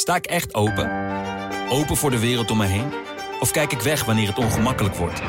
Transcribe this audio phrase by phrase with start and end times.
[0.00, 0.90] Sta ik echt open?
[1.70, 2.86] Open voor de wereld om me heen?
[3.40, 5.22] Of kijk ik weg wanneer het ongemakkelijk wordt?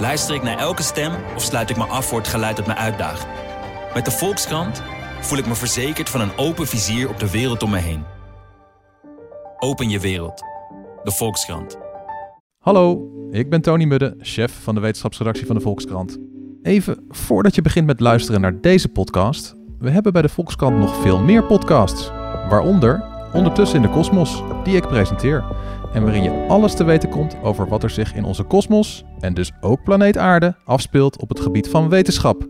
[0.00, 2.74] Luister ik naar elke stem of sluit ik me af voor het geluid dat me
[2.74, 3.26] uitdaagt?
[3.94, 4.82] Met de Volkskrant
[5.20, 8.04] voel ik me verzekerd van een open vizier op de wereld om me heen.
[9.58, 10.42] Open je wereld.
[11.02, 11.78] De Volkskrant.
[12.58, 16.18] Hallo, ik ben Tony Mudde, chef van de wetenschapsredactie van de Volkskrant.
[16.62, 20.96] Even voordat je begint met luisteren naar deze podcast, we hebben bij de Volkskrant nog
[20.96, 22.24] veel meer podcasts.
[22.48, 25.44] Waaronder Ondertussen in de Kosmos, die ik presenteer.
[25.92, 29.34] En waarin je alles te weten komt over wat er zich in onze kosmos, en
[29.34, 32.48] dus ook planeet Aarde, afspeelt op het gebied van wetenschap.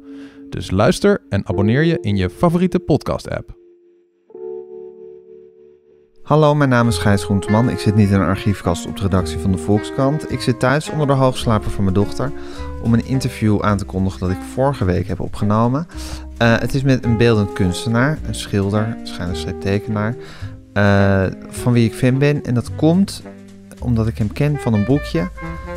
[0.51, 3.54] Dus luister en abonneer je in je favoriete podcast-app.
[6.23, 7.70] Hallo, mijn naam is Gijs Groenteman.
[7.70, 10.32] Ik zit niet in een archiefkast op de redactie van de Volkskrant.
[10.32, 12.32] Ik zit thuis onder de hoogslaper van mijn dochter
[12.82, 15.87] om een interview aan te kondigen dat ik vorige week heb opgenomen.
[16.42, 20.14] Uh, het is met een beeldend kunstenaar, een schilder, schijnend tekenaar,
[20.74, 22.45] uh, van wie ik fan ben.
[22.45, 23.22] En dat komt
[23.80, 25.29] omdat ik hem ken van een boekje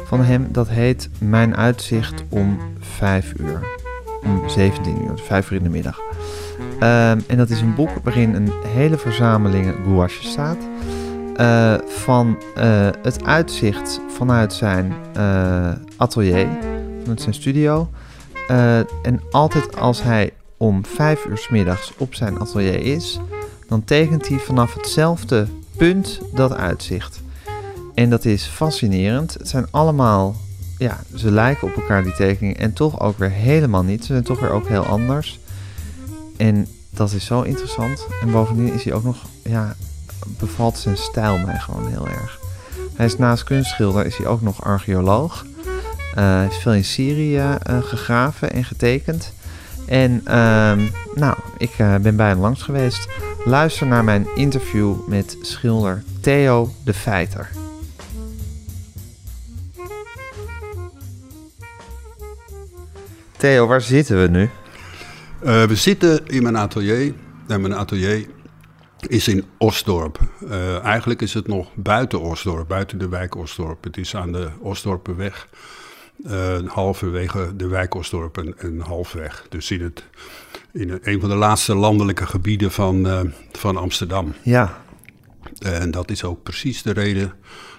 [0.05, 3.59] van hem dat heet Mijn uitzicht om 5 uur.
[4.23, 5.99] Om 17 uur, 5 uur in de middag.
[6.59, 10.57] Um, en dat is een boek waarin een hele verzameling gouaches staat.
[11.37, 12.37] Uh, van
[13.01, 14.93] het uitzicht vanuit zijn
[15.97, 16.47] atelier,
[17.01, 17.89] vanuit zijn studio.
[19.03, 23.19] en altijd als hij om vijf uur s middags op zijn atelier is,
[23.67, 27.21] dan tekent hij vanaf hetzelfde punt dat uitzicht.
[27.93, 29.33] En dat is fascinerend.
[29.33, 30.35] Het zijn allemaal,
[30.77, 34.05] ja, ze lijken op elkaar die tekeningen en toch ook weer helemaal niet.
[34.05, 35.39] Ze zijn toch weer ook heel anders.
[36.37, 38.07] En dat is zo interessant.
[38.21, 39.75] En bovendien is hij ook nog, ja,
[40.27, 42.39] bevalt zijn stijl mij gewoon heel erg.
[42.95, 45.45] Hij is naast kunstschilder, is hij ook nog archeoloog.
[45.45, 49.33] Uh, hij heeft veel in Syrië uh, gegraven en getekend.
[49.89, 50.77] En uh,
[51.15, 53.09] nou, ik uh, ben bij hem langs geweest.
[53.45, 57.49] Luister naar mijn interview met schilder Theo de Feiter.
[63.37, 64.49] Theo, waar zitten we nu?
[65.43, 67.13] Uh, we zitten in mijn atelier.
[67.47, 68.27] En mijn atelier
[69.07, 70.19] is in Osdorp.
[70.43, 73.83] Uh, eigenlijk is het nog buiten Osdorp, buiten de wijk Osdorp.
[73.83, 75.47] Het is aan de Osdorpenweg.
[76.25, 79.45] Uh, halverwege de wijk Osdorp en, en halfweg.
[79.49, 80.03] Dus in, het,
[80.71, 83.19] in een van de laatste landelijke gebieden van, uh,
[83.51, 84.33] van Amsterdam.
[84.41, 84.77] Ja.
[85.59, 87.33] En dat is ook precies de reden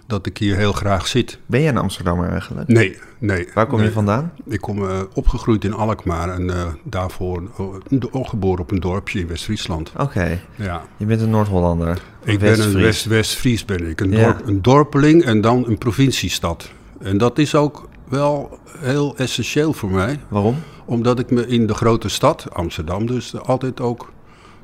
[0.07, 1.39] dat ik hier heel graag zit.
[1.47, 2.69] Ben je een Amsterdammer eigenlijk?
[2.69, 3.49] Nee, nee.
[3.55, 3.87] Waar kom nee.
[3.87, 4.33] je vandaan?
[4.47, 7.43] Ik kom uh, opgegroeid in Alkmaar en uh, daarvoor
[7.91, 9.91] uh, geboren op een dorpje in West-Friesland.
[9.93, 10.03] Oké.
[10.03, 10.41] Okay.
[10.55, 10.83] Ja.
[10.97, 12.03] Je bent een Noord-Hollander.
[12.25, 14.01] Ik ben een West-West-Fries ben ik.
[14.01, 14.23] Een, ja.
[14.23, 16.71] dorp, een dorpeling en dan een provinciestad.
[17.01, 20.21] En dat is ook wel heel essentieel voor mij.
[20.29, 20.57] Waarom?
[20.85, 24.13] Omdat ik me in de grote stad, Amsterdam dus, altijd ook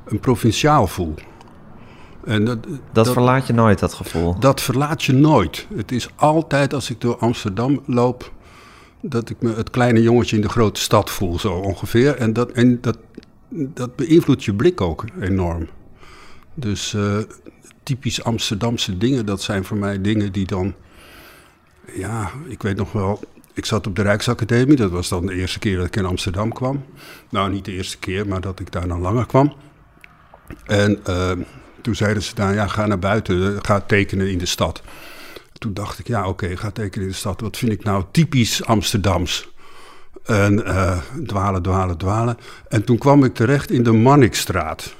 [0.05, 1.13] een provinciaal voel.
[2.25, 4.39] En dat, dat, dat, verlaat je nooit, dat gevoel?
[4.39, 5.67] Dat verlaat je nooit.
[5.75, 8.31] Het is altijd als ik door Amsterdam loop,
[9.01, 12.15] dat ik me het kleine jongetje in de grote stad voel, zo ongeveer.
[12.15, 12.97] En dat, en dat,
[13.49, 15.67] dat beïnvloedt je blik ook enorm.
[16.53, 17.17] Dus uh,
[17.83, 20.73] typisch Amsterdamse dingen, dat zijn voor mij dingen die dan...
[21.93, 23.19] Ja, ik weet nog wel,
[23.57, 26.53] ik zat op de Rijksacademie, dat was dan de eerste keer dat ik in Amsterdam
[26.53, 26.85] kwam.
[27.29, 29.53] Nou, niet de eerste keer, maar dat ik daar dan langer kwam.
[30.65, 30.99] En...
[31.09, 31.31] Uh,
[31.87, 34.81] toen zeiden ze daar, ja, ga naar buiten, ga tekenen in de stad.
[35.53, 37.41] Toen dacht ik, ja, oké, okay, ga tekenen in de stad.
[37.41, 39.49] Wat vind ik nou typisch Amsterdams?
[40.23, 42.37] En uh, dwalen, dwalen, dwalen.
[42.67, 44.95] En toen kwam ik terecht in de Mannikstraat.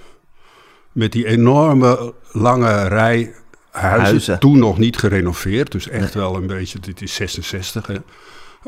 [0.91, 3.34] Met die enorme lange rij
[3.72, 4.06] huizen.
[4.06, 4.40] Huizen.
[4.40, 6.23] Toen nog niet gerenoveerd, dus echt nee.
[6.23, 7.97] wel een beetje, dit is 66 hè.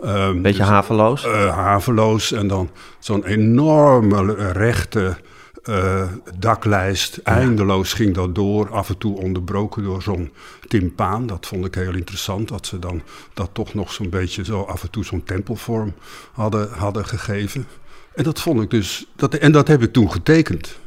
[0.04, 1.26] Um, beetje dus, haveloos?
[1.26, 2.70] Uh, haveloos en dan
[3.00, 5.18] zo'n enorme rechte
[5.64, 6.04] uh,
[6.38, 7.18] daklijst.
[7.24, 10.32] Eindeloos ging dat door, af en toe onderbroken door zo'n
[10.68, 11.28] timpaan.
[11.28, 13.02] Dat vond ik heel interessant, dat ze dan
[13.34, 15.94] dat toch nog zo'n beetje zo af en toe zo'n tempelvorm
[16.32, 17.68] hadden, hadden gegeven.
[18.16, 20.78] En dat vond ik dus, dat, en dat heb ik toen getekend.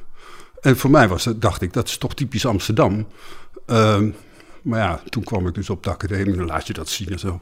[0.60, 3.06] En voor mij was het, dacht ik, dat is toch typisch Amsterdam.
[3.66, 4.00] Uh,
[4.62, 7.18] maar ja, toen kwam ik dus op de academie en laat je dat zien en
[7.18, 7.40] zo.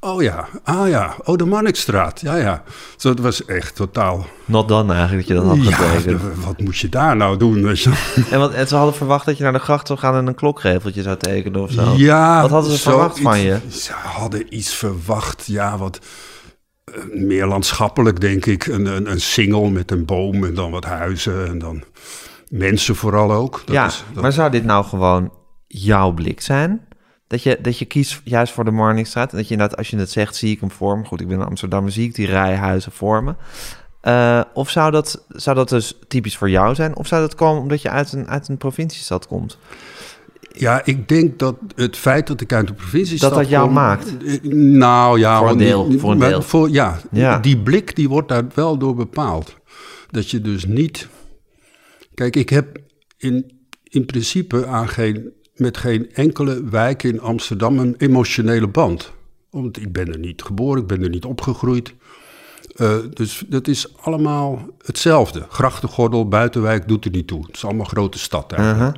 [0.00, 2.62] Oh ja, ah ja, oh de Marnixstraat, ja ja.
[2.96, 4.26] Zo, dat was echt totaal...
[4.44, 6.20] Not dan eigenlijk dat je dat had getekend.
[6.20, 7.92] Ja, wat moet je daar nou doen, weet je
[8.30, 10.34] En, wat, en ze hadden verwacht dat je naar de gracht zou gaan en een
[10.34, 11.94] klokreveltje zou tekenen of zo.
[11.96, 12.40] Ja.
[12.40, 13.58] Wat hadden ze verwacht iets, van je?
[13.70, 15.98] Ze hadden iets verwacht, ja, wat...
[16.94, 18.66] Uh, meer landschappelijk, denk ik.
[18.66, 21.84] Een, een, een singel met een boom en dan wat huizen en dan
[22.48, 23.62] mensen vooral ook.
[23.64, 24.22] Dat ja, is, dat...
[24.22, 25.32] maar zou dit nou gewoon
[25.66, 26.87] jouw blik zijn?
[27.28, 29.30] Dat je, dat je kiest juist voor de Marnixstraat.
[29.30, 31.06] En dat je inderdaad, als je het zegt, zie ik hem vormen.
[31.06, 33.36] Goed, ik ben in Amsterdam, zie ik die rij huizen vormen.
[34.00, 36.96] Eh, of zou dat, zou dat dus typisch voor jou zijn?
[36.96, 39.58] Of zou dat komen omdat je uit een, uit een provinciestad komt?
[40.52, 44.14] Ja, ik denk dat het feit dat ik uit de provincie Dat dat jou maakt?
[44.52, 46.42] Nou ja, Voor een deel, voor een deel.
[46.42, 47.38] voor- ja, Ja.
[47.38, 49.56] die blik die wordt daar wel door bepaald.
[50.10, 51.08] Dat je dus niet...
[52.14, 52.78] Kijk, ik heb
[53.16, 59.12] in, in principe aan geen, met geen enkele wijk in Amsterdam een emotionele band.
[59.50, 61.94] Want ik ben er niet geboren, ik ben er niet opgegroeid.
[62.76, 65.46] Eh, dus dat is allemaal hetzelfde.
[65.48, 67.46] Grachtengordel, buitenwijk doet er niet toe.
[67.46, 68.96] Het is allemaal grote stad eigenlijk.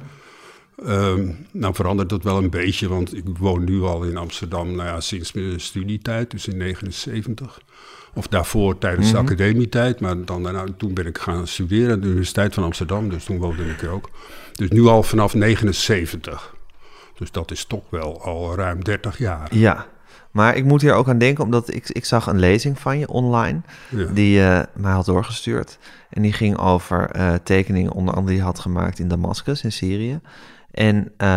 [0.84, 4.88] Ehm, nou verandert dat wel een beetje, want ik woon nu al in Amsterdam nou
[4.88, 7.60] ja, sinds mijn studietijd, dus in 79.
[8.14, 12.06] Of daarvoor tijdens de academietijd, maar dan, daarna, toen ben ik gaan studeren aan de
[12.06, 14.10] Universiteit van Amsterdam, dus toen woonde ik er ook.
[14.60, 16.54] Dus nu al vanaf 79.
[17.14, 19.48] Dus dat is toch wel al ruim 30 jaar.
[19.54, 19.86] Ja,
[20.30, 23.08] maar ik moet hier ook aan denken, omdat ik, ik zag een lezing van je
[23.08, 24.04] online, Ja.
[24.04, 25.78] die je mij had doorgestuurd.
[26.10, 29.72] En die ging over eh, tekeningen, onder andere die je had gemaakt in Damascus, in
[29.72, 30.20] Syrië.
[30.70, 31.28] En eh,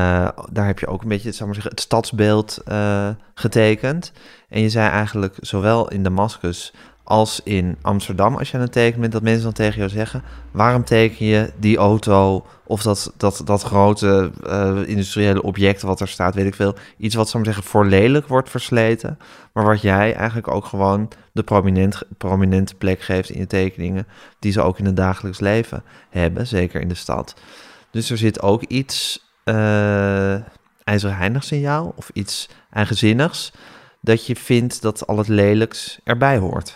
[0.51, 4.11] daar heb je ook een beetje, zal ik maar zeggen, het stadsbeeld eh, getekend.
[4.49, 6.73] En je zei eigenlijk, zowel in Damascus
[7.03, 10.83] als in Amsterdam, als je aan het bent, dat mensen dan tegen jou zeggen: waarom
[10.83, 16.35] teken je die auto of dat, dat, dat grote eh, industriële object wat er staat,
[16.35, 16.75] weet ik veel.
[16.97, 19.17] Iets wat, maar zeggen, voor lelijk wordt versleten.
[19.53, 24.07] Maar wat jij eigenlijk ook gewoon de prominent, prominente plek geeft in je tekeningen,
[24.39, 27.33] die ze ook in het dagelijks leven hebben, zeker in de stad.
[27.91, 30.35] Dus er zit ook iets eh
[30.83, 33.51] ijzerheinigs in jou, of iets eigenzinnigs,
[33.99, 36.75] dat je vindt dat al het lelijks erbij hoort.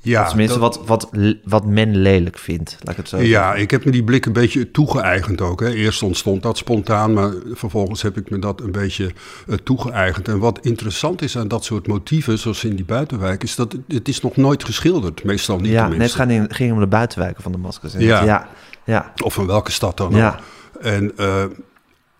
[0.00, 3.60] Ja, tenminste, dat- wat, wat, wat men lelijk vindt, laat ik het zo Ja, zeggen.
[3.60, 5.60] ik heb me die blik een beetje toegeëigend ook.
[5.60, 5.72] Hè.
[5.72, 9.10] Eerst ontstond dat spontaan, maar vervolgens heb ik me dat een beetje
[9.48, 10.28] eh, toegeëigend.
[10.28, 14.08] En wat interessant is aan dat soort motieven, zoals in die buitenwijk, is dat het,
[14.08, 15.24] is nog nooit geschilderd.
[15.24, 16.16] Meestal niet Ja, net tenminste.
[16.16, 17.94] gaan in, ging om de buitenwijken van Damascus.
[17.94, 18.22] En Ja.
[18.24, 18.48] ja,
[18.84, 20.28] ja, Of van welke stad dan Ja.
[20.28, 20.82] ook.
[20.84, 21.42] En, eh,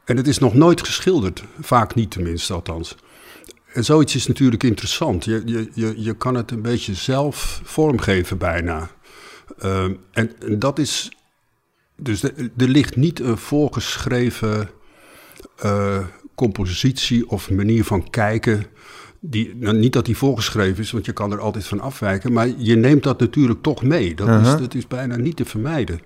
[0.04, 1.44] en het is nog nooit geschilderd.
[1.60, 2.96] Vaak niet tenminste, althans.
[3.78, 5.25] En zoiets is natuurlijk interessant.
[5.25, 8.90] Je, je, je, je kan het een beetje zelf vormgeven bijna.
[9.58, 11.12] Ehm, en, en dat is...
[11.96, 14.70] Dus er, er ligt niet een voorgeschreven
[15.56, 15.98] eh,
[16.34, 18.64] compositie of manier van kijken...
[19.20, 22.32] Die, nou, niet dat die voorgeschreven is, want je kan er altijd van afwijken...
[22.32, 24.14] maar je neemt dat natuurlijk toch mee.
[24.14, 24.52] Dat, Uh-huh.
[24.54, 26.00] is, dat is bijna niet te vermijden.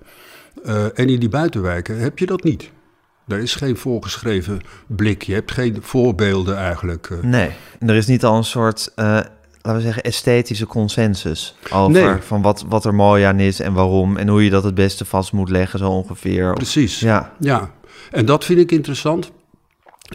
[0.65, 2.71] Eh, en in die buitenwijken heb je dat niet.
[3.29, 5.23] Er is geen voorgeschreven blik.
[5.23, 7.09] Je hebt geen voorbeelden eigenlijk.
[7.11, 7.19] eh.
[7.23, 7.51] nee.
[7.79, 12.15] En er is niet al een soort, eh, laten we zeggen, esthetische consensus over Nee.
[12.21, 15.05] van wat, wat er mooi aan is en waarom en hoe je dat het beste
[15.05, 16.53] vast moet leggen, zo ongeveer.
[16.53, 17.01] Precies.
[17.01, 17.71] Ja, Ja,
[18.11, 19.31] en dat vind ik interessant.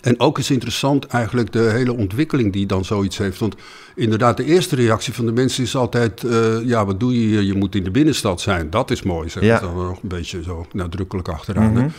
[0.01, 3.39] En ook is interessant eigenlijk de hele ontwikkeling die dan zoiets heeft.
[3.39, 3.55] Want
[3.95, 6.23] inderdaad, de eerste reactie van de mensen is altijd...
[6.23, 7.41] eh, ja, wat doe je hier?
[7.41, 8.69] Je moet in de binnenstad zijn.
[8.69, 9.59] Dat is mooi, zeg Ja.
[9.59, 11.93] dan nog een beetje zo nadrukkelijk achteraan.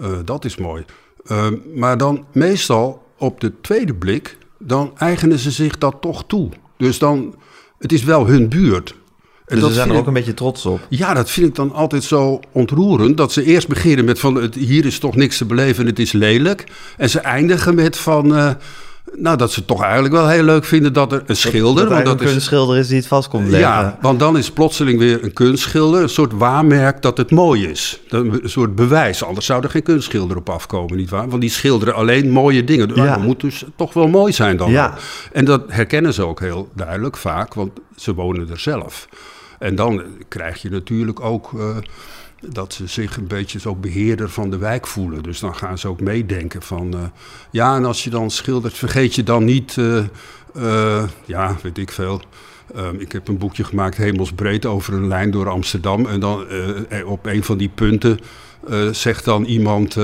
[0.00, 0.84] Eh, dat is mooi.
[1.24, 4.36] Eh, maar dan meestal op de tweede blik...
[4.58, 6.48] dan eigenen ze zich dat toch toe.
[6.76, 7.34] Dus dan,
[7.78, 8.94] het is wel hun buurt.
[9.46, 10.86] En dus dat ze zijn er ook een beetje trots op.
[10.88, 13.16] ja, dat vind ik dan altijd zo ontroerend.
[13.16, 15.98] Dat ze eerst beginnen met van het, hier is toch niks te beleven en het
[15.98, 16.64] is lelijk.
[16.96, 18.50] En ze eindigen met van, eh,
[19.16, 21.84] nou dat ze toch eigenlijk wel heel leuk vinden dat er een schilder.
[21.84, 23.70] dat want dat dat een is, schilder is die het vast komt leggen.
[23.70, 28.00] ja, want dan is plotseling weer een kunstschilder een soort waarmerk dat het mooi is.
[28.08, 31.28] Een soort bewijs, anders zou er geen kunstschilder op afkomen, nietwaar?
[31.28, 32.90] Want die schilderen alleen mooie dingen.
[32.94, 33.06] Ja.
[33.14, 34.70] Dat moet dus toch wel mooi zijn dan.
[34.70, 34.94] Ja.
[35.32, 39.08] En dat herkennen ze ook heel duidelijk vaak, want ze wonen er zelf.
[39.58, 41.76] En dan krijg je natuurlijk ook eh,
[42.48, 45.22] dat ze zich een beetje zo beheerder van de wijk voelen.
[45.22, 46.94] Dus dan gaan ze ook meedenken van...
[46.94, 47.00] eh,
[47.50, 49.78] ja, en als je dan schildert, vergeet je dan niet...
[49.78, 49.98] eh,
[50.54, 52.22] eh, ja, weet ik veel...
[52.74, 56.06] Ehm, ik heb een boekje gemaakt, Hemelsbreed, over een lijn door Amsterdam.
[56.06, 56.46] En dan
[57.06, 58.18] op een van die punten
[58.92, 59.96] zegt dan iemand...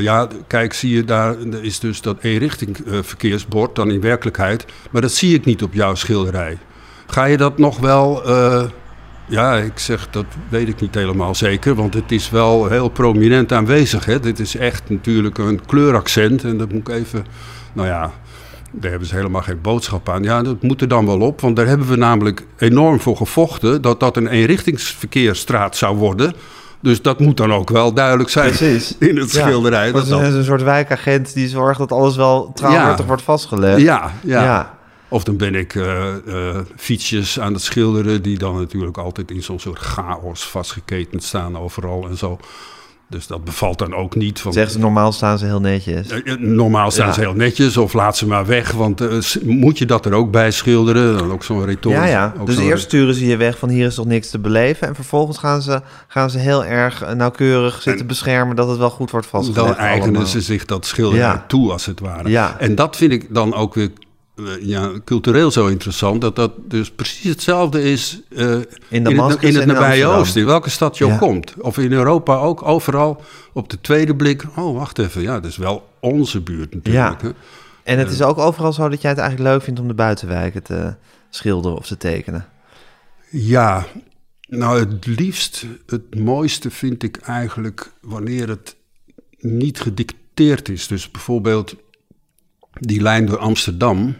[0.00, 4.64] ja, kijk, zie je daar, is dus dat eenrichting eh, verkeersbord dan in werkelijkheid.
[4.90, 6.58] Maar dat zie ik niet op jouw schilderij.
[7.06, 8.22] Ga je dat nog wel...
[9.26, 13.52] ja, ik zeg, dat weet ik niet helemaal zeker, want het is wel heel prominent
[13.52, 14.04] aanwezig.
[14.04, 14.20] Hè?
[14.20, 17.26] Dit is echt natuurlijk een kleuraccent en dat moet ik even...
[17.72, 18.10] Nou ja,
[18.70, 20.22] daar hebben ze helemaal geen boodschap aan.
[20.22, 23.82] Ja, dat moet er dan wel op, want daar hebben we namelijk enorm voor gevochten...
[23.82, 26.34] dat dat een eenrichtingsverkeersstraat zou worden...
[26.80, 28.96] Dus dat moet dan ook wel duidelijk zijn Precies.
[29.08, 29.84] in het schilderij.
[29.84, 33.04] Dat Dat is dat, een soort wijkagent die zorgt dat alles wel trouwhartig Ja.
[33.06, 33.80] wordt vastgelegd.
[33.80, 34.42] ja, ja.
[34.42, 34.78] ja.
[35.14, 38.22] Of dan ben ik eh, eh, fietsjes aan het schilderen...
[38.22, 42.38] die dan natuurlijk altijd in zo'n soort chaos vastgeketend staan overal en zo.
[43.08, 44.42] Dus dat bevalt dan ook niet.
[44.50, 46.08] Zeggen ze normaal staan ze heel netjes.
[46.08, 47.12] Eh, Normaal staan Ja.
[47.12, 48.70] ze heel netjes of laat ze maar weg.
[48.70, 49.02] Want
[49.44, 51.16] moet je dat er ook bij schilderen?
[51.16, 51.98] Dan ook zo'n retorisch.
[51.98, 52.34] Ja, ja.
[52.44, 54.88] Dus eerst sturen ze je weg van hier is toch niks te beleven.
[54.88, 59.10] En vervolgens gaan ze, gaan ze heel erg nauwkeurig zitten beschermen dat het wel goed
[59.10, 59.66] wordt vastgelegd.
[59.66, 60.26] Dan eigenen allemaal.
[60.26, 61.44] ze zich dat schilderij Ja.
[61.48, 62.28] toe, als het ware.
[62.28, 62.56] Ja.
[62.58, 63.90] En dat vind ik dan ook weer
[64.60, 66.20] ja, cultureel zo interessant.
[66.20, 68.52] Dat dat dus precies hetzelfde is eh,
[68.88, 70.14] in, het, in het in nabije Amsterdam.
[70.18, 70.40] Oosten.
[70.40, 71.12] In welke stad je Ja.
[71.12, 71.54] ook komt.
[71.58, 73.22] Of in Europa ook, overal
[73.52, 74.44] op de tweede blik.
[74.56, 75.22] Oh, wacht even.
[75.22, 77.22] Ja, dat is wel onze buurt natuurlijk.
[77.22, 77.28] Ja.
[77.28, 77.32] hè.
[77.82, 80.62] En het is ook overal zo dat jij het eigenlijk leuk vindt om de buitenwijken
[80.62, 80.94] te
[81.30, 82.46] schilderen of te tekenen.
[83.30, 83.86] Ja,
[84.48, 88.76] nou het liefst, het mooiste vind ik eigenlijk wanneer het
[89.38, 90.86] niet gedicteerd is.
[90.86, 91.74] Dus bijvoorbeeld
[92.80, 94.16] die lijn door Amsterdam,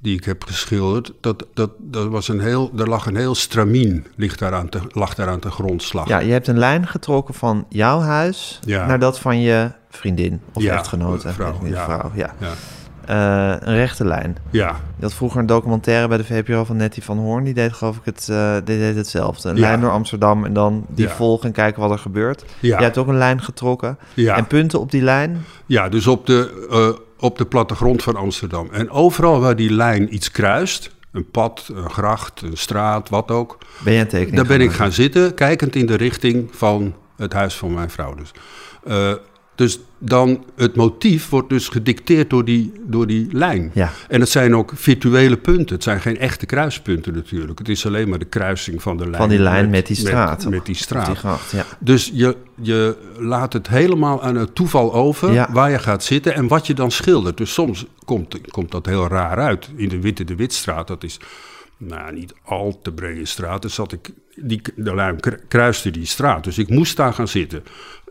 [0.00, 4.06] die ik heb geschilderd, dat, dat, dat was een heel, er lag een heel stramien,
[4.16, 6.08] ligt daar aan te, lag daar aan de grondslag.
[6.08, 8.86] Ja, je hebt een lijn getrokken van jouw huis Ja.
[8.86, 11.28] naar dat van je vriendin of Ja, echtgenote.
[11.32, 11.84] vrouw, ja.
[11.84, 12.34] vrouw, ja.
[12.38, 12.52] Ja,
[13.08, 14.36] Eh, een rechte lijn.
[14.50, 17.44] ja, had vroeger een documentaire bij de VPRO van Nettie van Hoorn.
[17.44, 19.48] Die deed geloof ik het, eh, die deed hetzelfde.
[19.48, 19.60] Een Ja.
[19.60, 21.12] lijn door Amsterdam en dan die Ja.
[21.14, 22.44] volgen en kijken wat er gebeurt.
[22.60, 23.98] ja, Je hebt ook een lijn getrokken.
[24.14, 24.36] ja.
[24.36, 25.44] En punten op die lijn.
[25.66, 28.68] Ja, dus op de, eh, op de plattegrond van Amsterdam.
[28.72, 33.58] En overal waar die lijn iets kruist, een pad, een gracht, een straat, wat ook,
[33.84, 37.32] Ben je een tekening Daar ben ik gaan zitten, kijkend in de richting van het
[37.32, 38.14] huis van mijn vrouw.
[38.14, 38.30] Dus,
[39.54, 43.70] dus dan, het motief wordt dus gedicteerd door die, door die lijn.
[43.74, 43.90] Ja.
[44.08, 45.74] En het zijn ook virtuele punten.
[45.74, 47.58] Het zijn geen echte kruispunten natuurlijk.
[47.58, 49.16] Het is alleen maar de kruising van de lijn.
[49.16, 50.42] Van die lijn met die straat.
[50.44, 51.06] Met, met die straat.
[51.06, 51.64] die gracht, ja.
[51.78, 55.48] Dus je, je laat het helemaal aan het toeval over Ja.
[55.52, 57.36] waar je gaat zitten en wat je dan schildert.
[57.36, 59.68] Dus soms komt, komt dat heel raar uit.
[59.76, 61.20] In de Witte de Witstraat, dat is
[61.76, 63.62] nou, niet al te brede straat.
[63.62, 64.10] Dus zat ik,
[64.42, 66.44] die, de lijn kru- kruiste die straat.
[66.44, 67.62] Dus ik moest daar gaan zitten.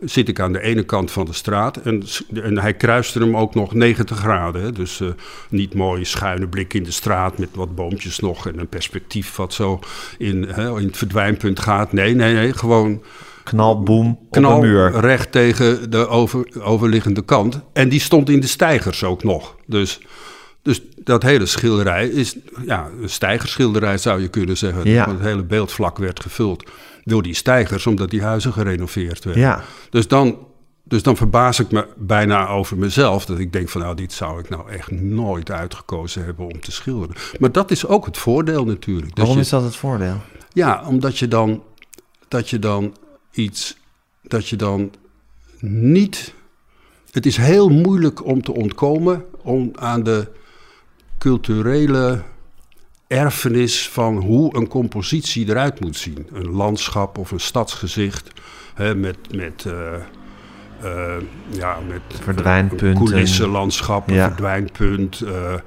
[0.02, 2.04] Zit ik aan de ene kant van de straat en,
[2.44, 4.62] en hij kruiste hem ook nog 90 graden.
[4.62, 4.72] Hè?
[4.72, 5.08] Dus eh,
[5.50, 9.54] niet mooi schuine blik in de straat met wat boompjes nog en een perspectief wat
[9.54, 9.80] zo
[10.18, 11.92] in, hè, in het verdwijnpunt gaat.
[11.94, 13.04] Nee, nee, nee, gewoon
[13.44, 14.92] Knal, boom, op knal een muur.
[15.00, 17.60] recht tegen de over, overliggende kant.
[17.74, 19.56] En die stond in de stijgers ook nog.
[19.66, 20.00] Dus,
[20.68, 24.90] dus dat hele schilderij is ja, een stijgerschilderij zou je kunnen zeggen.
[24.90, 25.06] Ja.
[25.06, 26.70] Want het hele beeldvlak werd gevuld
[27.04, 29.42] door die stijgers, omdat die huizen gerenoveerd werden.
[29.44, 30.38] Ja, Dus dan,
[30.84, 33.26] dus dan verbaas ik me bijna over mezelf.
[33.26, 36.72] Dat ik denk van nou, dit zou ik nou echt nooit uitgekozen hebben om te
[36.72, 37.16] schilderen.
[37.40, 39.18] Maar dat is ook het voordeel natuurlijk.
[39.18, 40.22] Waarom je- is dat het voordeel?
[40.54, 41.64] ja, omdat je dan,
[42.28, 42.96] dat je dan
[43.32, 43.78] iets,
[44.24, 44.92] dat je dan
[45.60, 46.34] niet.
[47.12, 50.28] Het is heel moeilijk om te ontkomen om aan de
[51.18, 52.22] culturele
[53.08, 56.28] erfenis van hoe een compositie eruit moet zien.
[56.34, 58.32] Een landschap of een stadsgezicht
[58.74, 59.94] hè, met, met, eh,
[60.82, 62.88] eh, ja, met Verdwijnpunten.
[62.88, 64.28] een coulissenlandschap, een Ja.
[64.28, 65.22] verdwijnpunt.
[65.22, 65.60] eh, eh,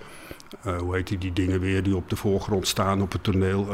[0.79, 3.67] hoe heet die, die dingen weer die op de voorgrond staan op het toneel?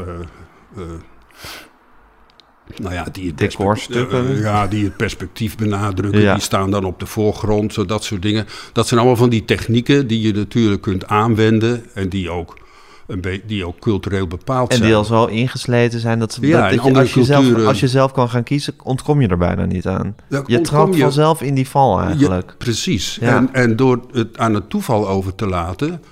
[2.76, 4.28] Nou ja, die het, Decorstukken.
[4.28, 6.20] eh, ja, die het perspectief benadrukken.
[6.20, 6.34] Ja.
[6.34, 8.46] Die staan dan op de voorgrond, zo dat soort dingen.
[8.72, 11.84] Dat zijn allemaal van die technieken die je natuurlijk kunt aanwenden.
[11.94, 12.58] En die ook,
[13.06, 14.88] een die ook cultureel bepaald En zijn.
[14.88, 17.64] die al zo ingesleten zijn dat, ze, Ja, dat, in dat je, als, je zelf,
[17.66, 20.14] als je zelf kan gaan kiezen, ontkom je er bijna niet aan.
[20.46, 22.50] Je trapt vanzelf in die val eigenlijk.
[22.50, 23.18] Ja, precies.
[23.20, 23.36] Ja.
[23.36, 26.02] En, en door het aan het toeval over te laten,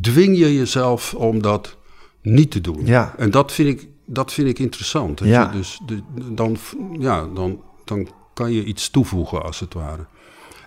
[0.00, 1.76] dwing je jezelf om dat
[2.22, 2.80] niet te doen.
[2.84, 3.14] Ja.
[3.18, 5.18] En dat vind ik, dat vind ik interessant.
[5.18, 5.42] Dat Ja.
[5.52, 6.56] je dus de, dan,
[6.98, 10.04] ja, dan, dan kan je iets toevoegen, als het ware.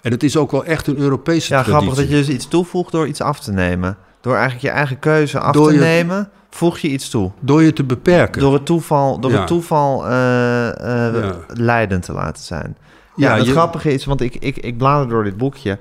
[0.02, 1.74] En het is ook wel echt een Europese Ja, traditie.
[1.88, 3.98] grappig dat je dus iets toevoegt door iets af te nemen.
[4.22, 7.32] Door eigenlijk je eigen keuze af Door te je- nemen, voeg je iets toe.
[7.40, 8.42] Door je te beperken.
[8.42, 9.38] Door het toeval, door Ja.
[9.38, 11.36] het toeval Ja.
[11.48, 12.78] leidend te laten zijn.
[13.16, 15.80] Ja, Ja, het je- grappige is, want ik, ik, ik blader door dit boekje.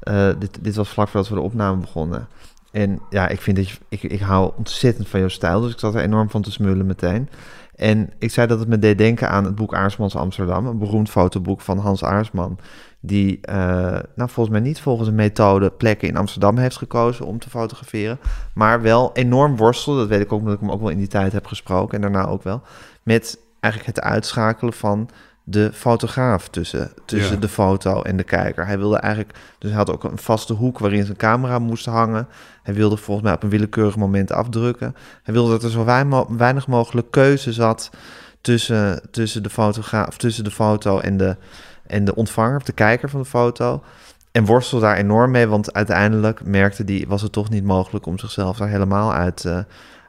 [0.00, 2.26] Eh, dit, dit was vlak voordat we de opname begonnen.
[2.74, 5.78] En ja, ik vind dat je, ik, ik hou ontzettend van jouw stijl, dus ik
[5.78, 7.28] zat er enorm van te smullen meteen.
[7.76, 11.10] En ik zei dat het me deed denken aan het boek Aarsmans Amsterdam, een beroemd
[11.10, 12.58] fotoboek van Hans Aarsman,
[13.00, 13.56] die eh,
[14.14, 18.18] nou volgens mij niet volgens een methode plekken in Amsterdam heeft gekozen om te fotograferen,
[18.54, 21.06] maar wel enorm worstelde, dat weet ik ook omdat ik hem ook wel in die
[21.06, 22.62] tijd heb gesproken en daarna ook wel,
[23.02, 25.08] met eigenlijk het uitschakelen van
[25.44, 27.40] de fotograaf tussen, tussen Ja.
[27.40, 28.66] de foto en de kijker.
[28.66, 32.28] Hij wilde eigenlijk, dus hij had ook een vaste hoek waarin zijn camera moest hangen.
[32.62, 34.96] Hij wilde volgens mij op een willekeurig moment afdrukken.
[35.22, 35.84] Hij wilde dat er zo
[36.36, 37.90] weinig mogelijk keuze zat
[38.40, 41.36] tussen, tussen, de, fotograaf, tussen de foto en de,
[41.86, 43.82] en de ontvanger, of de kijker van de foto.
[44.32, 48.18] En worstelde daar enorm mee, want uiteindelijk merkte hij, was het toch niet mogelijk om
[48.18, 49.58] zichzelf daar helemaal uit, eh,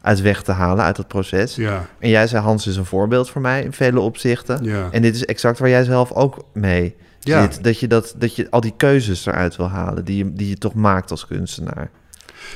[0.05, 1.55] uit weg te halen uit dat proces.
[1.55, 4.63] Ja, En jij zei, Hans is een voorbeeld voor mij in vele opzichten.
[4.63, 4.88] ja.
[4.91, 7.41] En dit is exact waar jij zelf ook mee Ja.
[7.41, 7.63] zit.
[7.63, 10.57] Dat je, dat, dat je al die keuzes eruit wil halen die je, die je
[10.57, 11.89] toch maakt als kunstenaar.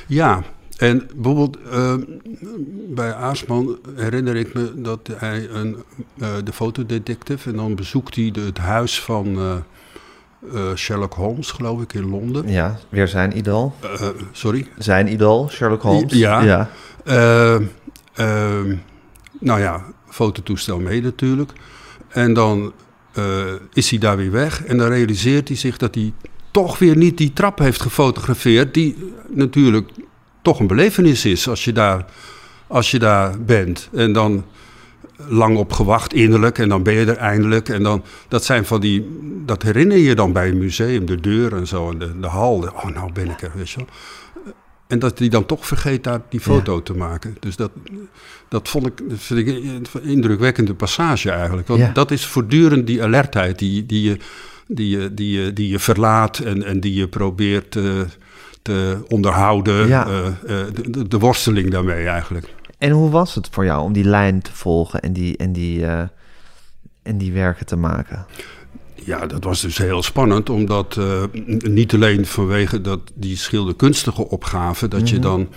[0.06, 0.42] Ja,
[0.76, 1.94] en bijvoorbeeld eh,
[2.88, 5.76] bij Aarsman herinner ik me dat hij een,
[6.18, 7.50] eh, de fotodetective...
[7.50, 9.56] en dan bezoekt hij de- het huis van eh,
[10.54, 12.48] eh, Sherlock Holmes, geloof ik, in Londen.
[12.48, 13.74] Ja, weer zijn idool.
[13.80, 14.66] Eh, sorry?
[14.78, 16.12] Zijn idool, Sherlock Holmes.
[16.12, 16.42] Ja.
[16.42, 16.70] ja.
[17.04, 18.64] Eh,
[19.40, 21.52] nou ja, fototoestel mee natuurlijk.
[22.08, 22.72] En dan
[23.12, 23.24] eh,
[23.72, 24.64] is hij daar weer weg.
[24.64, 26.12] En dan realiseert hij zich dat hij
[26.50, 28.74] toch weer niet die trap heeft gefotografeerd.
[28.74, 29.90] Die natuurlijk
[30.42, 32.04] toch een belevenis is als je daar,
[32.66, 33.88] als je daar bent.
[33.92, 34.44] En dan
[35.28, 37.68] lang op gewacht innerlijk en dan ben je er eindelijk.
[37.68, 39.08] En dan, dat zijn van die,
[39.46, 42.52] dat herinner je dan bij een museum, de deur en zo en de, de hal.
[42.56, 43.86] Oh, nou ben ik er, weet je wel.
[44.86, 47.36] En dat hij dan toch vergeet daar die foto te maken.
[47.40, 47.70] Dus dat,
[48.48, 51.68] dat vond ik, dat vind ik een indrukwekkende passage eigenlijk.
[51.68, 51.90] Want Ja.
[51.92, 54.16] dat is voortdurend die alertheid die, die, je,
[54.66, 58.06] die, je, die, je, die je verlaat en, en die je probeert te,
[58.62, 59.86] te onderhouden.
[59.88, 60.06] Ja.
[60.06, 62.46] Eh, eh, de- de worsteling daarmee eigenlijk.
[62.80, 65.86] En hoe was het voor jou om die lijn te volgen en die, en die,
[65.86, 66.02] eh,
[67.02, 68.26] en die werken te maken?
[68.94, 71.22] Ja, dat was dus heel spannend, omdat eh,
[71.58, 75.48] niet alleen vanwege dat die schilderkunstige opgave, dat je dan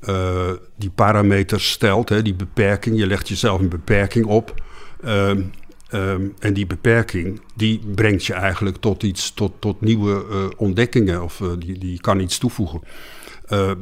[0.00, 4.62] eh, die parameters stelt, hè, die beperking, je legt jezelf een beperking op.
[5.02, 5.42] Ehm,
[5.88, 10.24] ehm, en die beperking, die brengt je eigenlijk tot iets, tot, tot nieuwe
[10.56, 12.80] ontdekkingen, of die, die kan iets toevoegen.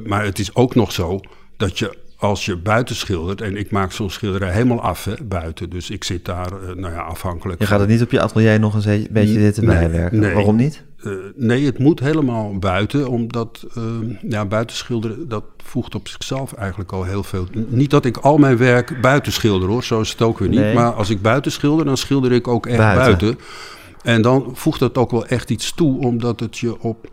[0.06, 1.20] Maar het is ook nog zo
[1.56, 5.70] dat je als je buiten schildert, en ik maak zo'n schilderij helemaal af hè, buiten,
[5.70, 8.60] dus ik zit daar, eh, nou ja, afhankelijk Je gaat het niet op je atelier
[8.60, 10.18] nog eens een beetje zitten Nee, bijwerken.
[10.18, 10.34] nee.
[10.34, 10.82] Waarom niet?
[11.02, 13.82] Eh, nee, het moet helemaal buiten, omdat eh,
[14.28, 17.46] ja, buiten schilderen, dat voegt op zichzelf eigenlijk al heel veel.
[17.68, 20.58] Niet dat ik al mijn werk buiten schilder hoor, zo is het ook weer niet.
[20.58, 20.74] Nee.
[20.74, 23.04] Maar als ik buiten schilder, dan schilder ik ook echt Buiten.
[23.18, 23.38] buiten.
[24.02, 27.08] En dan voegt dat ook wel echt iets toe, omdat het je op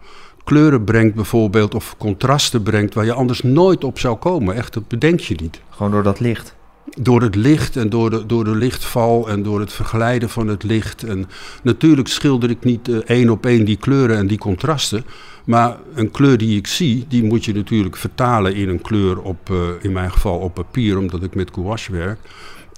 [0.48, 4.56] kleuren brengt bijvoorbeeld, of contrasten brengt, waar je anders nooit op zou komen.
[4.56, 5.62] Echt, dat bedenk je niet.
[5.70, 6.56] Gewoon door dat licht.
[7.00, 10.64] Door het licht en door de, door de lichtval en door het verglijden van het
[10.64, 11.04] licht.
[11.04, 11.26] En
[11.64, 15.04] natuurlijk schilder ik niet eh, één op één die kleuren en die contrasten.
[15.46, 19.50] Maar een kleur die ik zie, die moet je natuurlijk vertalen in een kleur op,
[19.50, 22.20] eh, in mijn geval op papier, omdat ik met gouache werk.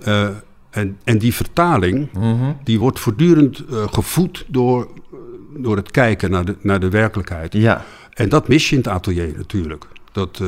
[0.04, 0.28] Eh,
[0.70, 2.10] en, en die vertaling,
[2.64, 4.88] die wordt voortdurend gevoed door,
[5.58, 7.54] door het kijken naar de, naar de werkelijkheid.
[7.54, 7.84] Ja.
[8.14, 9.86] En dat mis je in het atelier natuurlijk.
[10.12, 10.48] Dat, eh,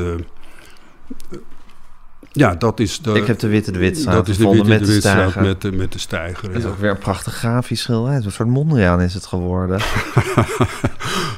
[2.32, 4.78] ja, dat is de, Ik heb de Witte de Witstraat dat is de gevonden witte
[4.78, 6.48] met de Witstraat met, de- met de stijger.
[6.48, 6.68] Dat is ja.
[6.68, 8.16] ook weer een prachtig grafisch schilderij.
[8.16, 9.80] Een soort Mondriaan is het geworden.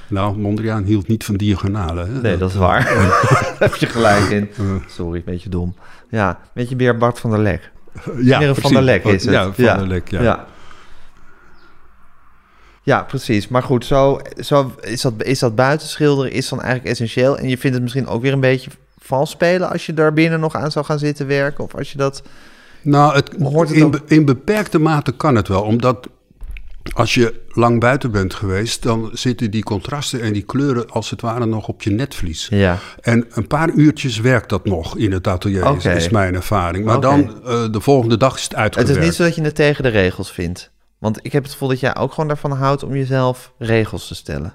[0.09, 2.13] Nou, Mondriaan hield niet van diagonalen.
[2.15, 2.21] Hè?
[2.21, 2.85] Nee, dat is waar.
[3.31, 4.51] Daar heb je gelijk in.
[4.89, 5.75] Sorry, een beetje dom.
[6.09, 7.71] Ja, een beetje meer Bart van der Lek.
[8.21, 9.33] ja, Van der Lek is het.
[9.35, 9.77] Ja, Van Ja.
[9.77, 10.23] der Lek, ja.
[10.23, 10.47] Ja.
[12.85, 13.49] Ja, precies.
[13.49, 17.39] Maar goed, zo, zo is, dat, is dat buitenschilderen is dan eigenlijk essentieel.
[17.39, 20.41] En je vindt het misschien ook weer een beetje vals spelen als je daar binnen
[20.41, 21.65] nog aan zou gaan zitten werken.
[21.65, 22.23] Of als je dat...
[22.83, 25.63] Nou, het, het in, be- in beperkte mate kan het wel.
[25.63, 26.09] Omdat
[26.93, 31.21] als je lang buiten bent geweest, dan zitten die contrasten en die kleuren als het
[31.21, 32.47] ware nog op je netvlies.
[32.51, 36.85] Ja, En een paar uurtjes werkt dat nog in het atelier, is- mijn ervaring.
[36.85, 38.99] Maar dan eh, de volgende dag is het het uitgewerkt.
[39.01, 40.73] is niet zo dat je het tegen de regels vindt.
[41.05, 44.15] Want ik heb het gevoel dat jij ook gewoon daarvan houdt om jezelf regels te
[44.15, 44.55] stellen.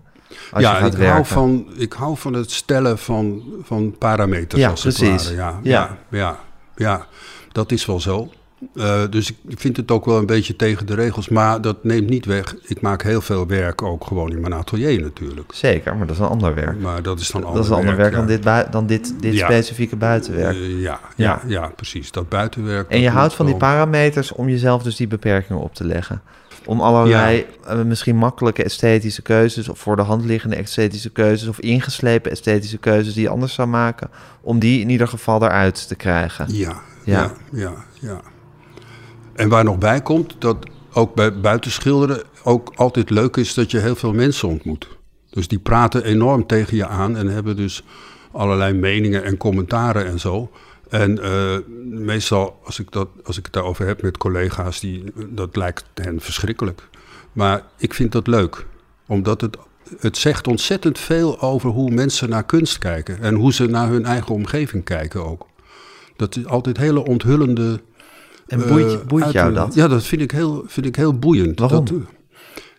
[0.52, 1.14] Als ja, je gaat ik werken.
[1.14, 5.24] hou, van, ik hou van het stellen van, van parameters, Ja, als het precies.
[5.24, 5.36] ware.
[5.36, 5.98] Ja, Ja.
[6.10, 6.18] ja.
[6.20, 6.38] Ja,
[6.76, 7.06] ja,
[7.52, 8.30] dat is wel zo.
[8.76, 11.30] Eh, dus ik vind het ook wel een beetje tegen de regels.
[11.30, 12.56] Maar dat neemt niet weg.
[12.68, 15.52] Ik maak heel veel werk ook gewoon in mijn atelier natuurlijk.
[15.54, 16.80] Zeker, maar dat is een ander werk.
[16.80, 18.62] Maar dat is dan Dat is een ander werk dan ja.
[18.62, 19.46] dit, dan dit, dit Ja.
[19.46, 20.56] specifieke buitenwerk.
[20.56, 21.00] Eh, ja, Ja.
[21.16, 21.42] ja.
[21.48, 22.12] Ja, precies.
[22.12, 22.90] Dat buitenwerk.
[22.90, 26.22] En je houdt van die parameters om jezelf dus die beperkingen op te leggen.
[26.66, 29.70] Om allerlei eh, misschien makkelijke esthetische keuzes...
[29.70, 31.48] of voor de hand liggende esthetische keuzes...
[31.48, 34.10] of ingeslepen esthetische keuzes die je anders zou maken...
[34.42, 36.46] om die in ieder geval eruit te krijgen.
[36.50, 36.82] Ja.
[37.04, 38.22] ja, ja, ja.
[39.40, 40.58] En waar nog bij komt, dat
[40.94, 44.88] ook bij buitenschilderen ook altijd leuk is dat je heel veel mensen ontmoet.
[45.30, 47.84] Dus die praten enorm tegen je aan en hebben dus
[48.32, 50.52] allerlei meningen en commentaren en zo.
[50.90, 55.56] En eh, meestal, als ik, dat, als ik het daarover heb met collega's, die, dat
[55.56, 56.88] lijkt hen verschrikkelijk.
[57.34, 58.66] Maar ik vind dat leuk,
[59.08, 59.58] omdat het,
[60.00, 63.22] het zegt ontzettend veel over hoe mensen naar kunst kijken.
[63.22, 65.48] En hoe ze naar hun eigen omgeving kijken ook.
[66.16, 67.82] Dat is altijd hele onthullende.
[68.52, 69.74] En boeit, eh, boeit jou uit- dat?
[69.74, 71.60] Ja, dat vind ik heel, vind ik heel boeiend.
[71.60, 71.86] Waarom?
[71.86, 71.98] Dat,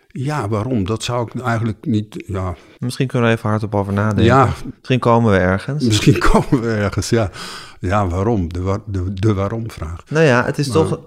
[0.09, 0.85] ja, waarom?
[0.87, 2.24] Dat zou ik eigenlijk niet.
[2.26, 4.24] Ja, Misschien kunnen we even hardop over nadenken.
[4.24, 5.85] Ja, Misschien komen we ergens.
[5.85, 7.09] misschien komen we ergens.
[7.09, 7.30] Ja,
[7.80, 8.52] ja waarom?
[8.52, 10.02] De, wa- de, de waarom-vraag.
[10.09, 11.00] Nou ja, het is Maar- toch.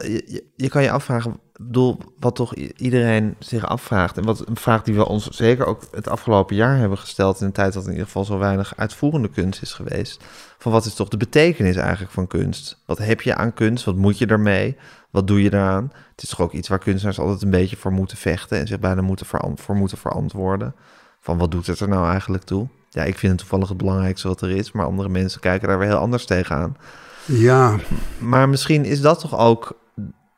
[0.56, 1.40] Je kan je afvragen.
[1.58, 4.18] Bedoel, wat toch iedereen zich afvraagt.
[4.18, 7.40] En wat een vraag die we ons zeker ook het afgelopen jaar hebben gesteld.
[7.40, 10.24] in een tijd dat in ieder geval zo weinig uitvoerende kunst is geweest.
[10.58, 12.82] Van wat is toch de betekenis eigenlijk van kunst?
[12.86, 13.86] Wat heb je aan kunst?
[13.86, 14.78] Wat moet je ermee?
[15.10, 15.92] Wat doe je daaraan?
[16.12, 18.60] Het is toch ook iets waar kunstenaars altijd een beetje voor moeten vechten.
[18.60, 20.76] en zich bijna moeten voor moeten verantwoorden.
[21.20, 22.68] Van wat doet het er nou eigenlijk toe?
[22.90, 24.72] Ja, ik vind het toevallig het belangrijkste wat er is.
[24.72, 26.78] Maar andere mensen kijken daar weer heel anders tegenaan.
[27.26, 27.76] Ja,
[28.20, 29.80] Maar misschien is dat toch ook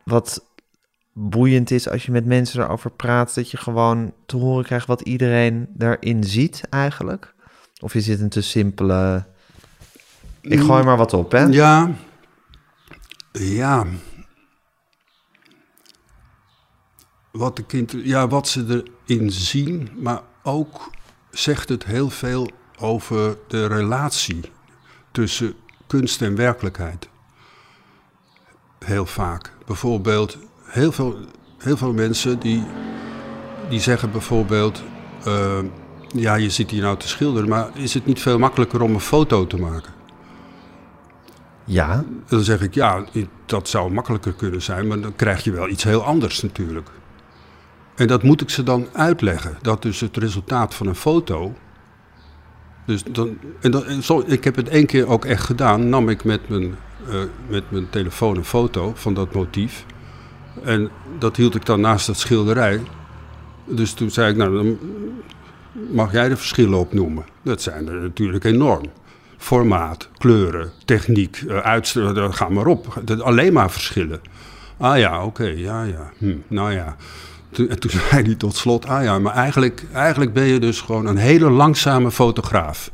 [0.04, 0.44] wat
[1.18, 5.02] boeiend is als je met mensen erover praat, dat je gewoon te horen krijgt wat
[5.02, 7.34] iedereen daarin ziet eigenlijk?
[7.82, 9.26] Of is dit een te simpele...
[10.42, 11.44] Ik gooi maar wat op, hè?
[11.44, 11.92] ja,
[13.32, 13.86] ja.
[17.32, 20.92] Wat, de kind, ja, wat ze erin zien, maar ook
[21.30, 22.50] zegt het heel veel
[22.80, 24.52] over de relatie
[25.12, 25.56] tussen
[25.88, 27.10] kunst en werkelijkheid.
[28.80, 29.54] Heel vaak.
[29.66, 30.38] Bijvoorbeeld,
[30.76, 31.18] heel veel,
[31.58, 32.64] heel veel mensen die,
[33.70, 34.84] die zeggen bijvoorbeeld...
[35.24, 35.60] eh,
[36.08, 39.00] ja, je zit hier nou te schilderen, maar is het niet veel makkelijker om een
[39.00, 39.94] foto te maken?
[41.64, 43.04] Ja, Dan zeg ik, ja,
[43.46, 46.90] dat zou makkelijker kunnen zijn, maar dan krijg je wel iets heel anders natuurlijk.
[47.96, 49.58] En dat moet ik ze dan uitleggen.
[49.62, 51.54] Dat dus het resultaat van een foto.
[52.86, 55.90] Dus dan, en dan, en zo, ik heb het één keer ook echt gedaan.
[55.90, 56.76] Nam ik met mijn,
[57.08, 59.86] eh, met mijn telefoon een foto van dat motief.
[60.64, 60.90] En
[61.20, 62.82] dat hield ik dan naast dat schilderij.
[63.66, 64.78] Dus toen zei ik, nou,
[65.92, 67.26] mag jij de verschillen opnoemen.
[67.42, 68.84] Dat zijn er natuurlijk enorm.
[69.38, 73.02] Formaat, kleuren, techniek, uh, uitstraling, ga maar op.
[73.04, 74.22] Dat, alleen maar verschillen.
[74.78, 76.12] Ah ja, oké, ja, ja.
[76.18, 76.96] Hm, nou ja.
[77.52, 81.06] En toen zei hij tot slot, ah ja, maar eigenlijk, eigenlijk ben je dus gewoon
[81.06, 82.92] een hele langzame fotograaf.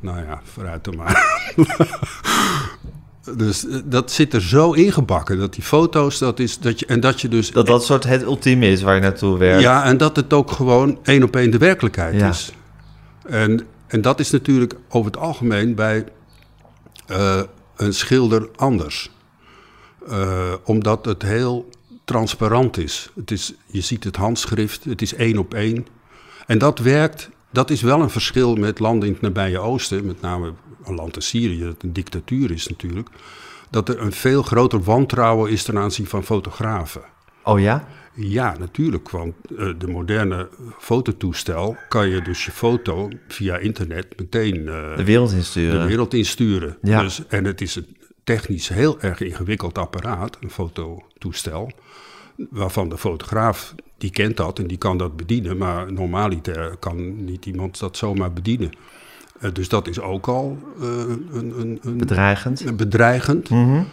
[0.00, 1.42] Nou ja, vooruit dan maar.
[3.36, 7.00] dus uh, dat zit er zo ingebakken, dat die foto's, dat is, dat je, en
[7.00, 7.50] dat je dus...
[7.50, 9.62] dat dat soort het ultieme is waar je naartoe werkt.
[9.62, 12.28] Ja, en dat het ook gewoon één op één de werkelijkheid Ja.
[12.28, 12.52] is.
[13.26, 16.04] En, en dat is natuurlijk over het algemeen bij
[17.10, 17.40] uh,
[17.76, 19.10] een schilder anders.
[20.08, 21.68] Uh, omdat het heel
[22.04, 23.10] transparant is.
[23.14, 23.54] Het is.
[23.66, 25.86] Je ziet het handschrift, het is één op één.
[26.46, 30.20] En dat werkt, dat is wel een verschil met landen in het nabije oosten, met
[30.20, 30.52] name
[30.88, 33.08] een land als Syrië, dat een dictatuur is natuurlijk.
[33.70, 37.02] Dat er een veel groter wantrouwen is ten aanzien van fotografen.
[37.42, 37.88] Oh ja?
[38.16, 44.56] Ja, natuurlijk, want uh, de moderne fototoestel kan je dus je foto via internet meteen
[44.56, 45.80] uh, de wereld insturen.
[45.80, 46.76] De wereld insturen.
[46.82, 47.02] Ja.
[47.02, 51.70] Dus, en het is een technisch heel erg ingewikkeld apparaat, een fototoestel,
[52.50, 57.46] waarvan de fotograaf, die kent dat en die kan dat bedienen, maar normaliter kan niet
[57.46, 58.72] iemand dat zomaar bedienen.
[59.42, 60.88] Uh, dus dat is ook al uh,
[61.32, 62.76] een, een, een, bedreigend.
[62.76, 63.48] bedreigend.
[63.50, 63.88] Mm -hmm.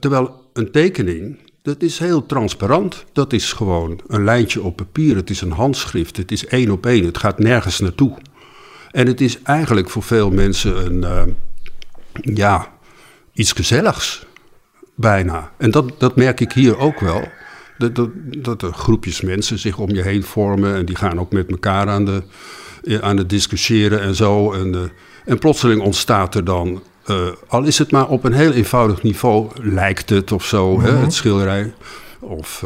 [0.00, 3.04] terwijl een tekening, dat is heel transparant.
[3.12, 5.16] Dat is gewoon een lijntje op papier.
[5.16, 6.16] Het is een handschrift.
[6.16, 7.04] Het is één op één.
[7.04, 8.16] Het gaat nergens naartoe.
[8.90, 11.36] En het is eigenlijk voor veel mensen een,
[12.12, 12.68] ja,
[13.32, 14.26] iets gezelligs.
[14.94, 15.50] Bijna.
[15.56, 17.28] En dat, dat merk ik hier ook wel.
[17.78, 20.74] Dat, dat, dat er groepjes mensen zich om je heen vormen.
[20.74, 22.22] En die gaan ook met elkaar aan, de,
[23.00, 24.52] aan het discussiëren en zo.
[24.52, 24.80] En, uh,
[25.24, 29.50] en plotseling ontstaat er dan uh, al is het maar op een heel eenvoudig niveau,
[29.62, 30.84] lijkt het of zo, mm -hmm.
[30.84, 31.74] hè, het schilderij.
[32.18, 32.64] Of,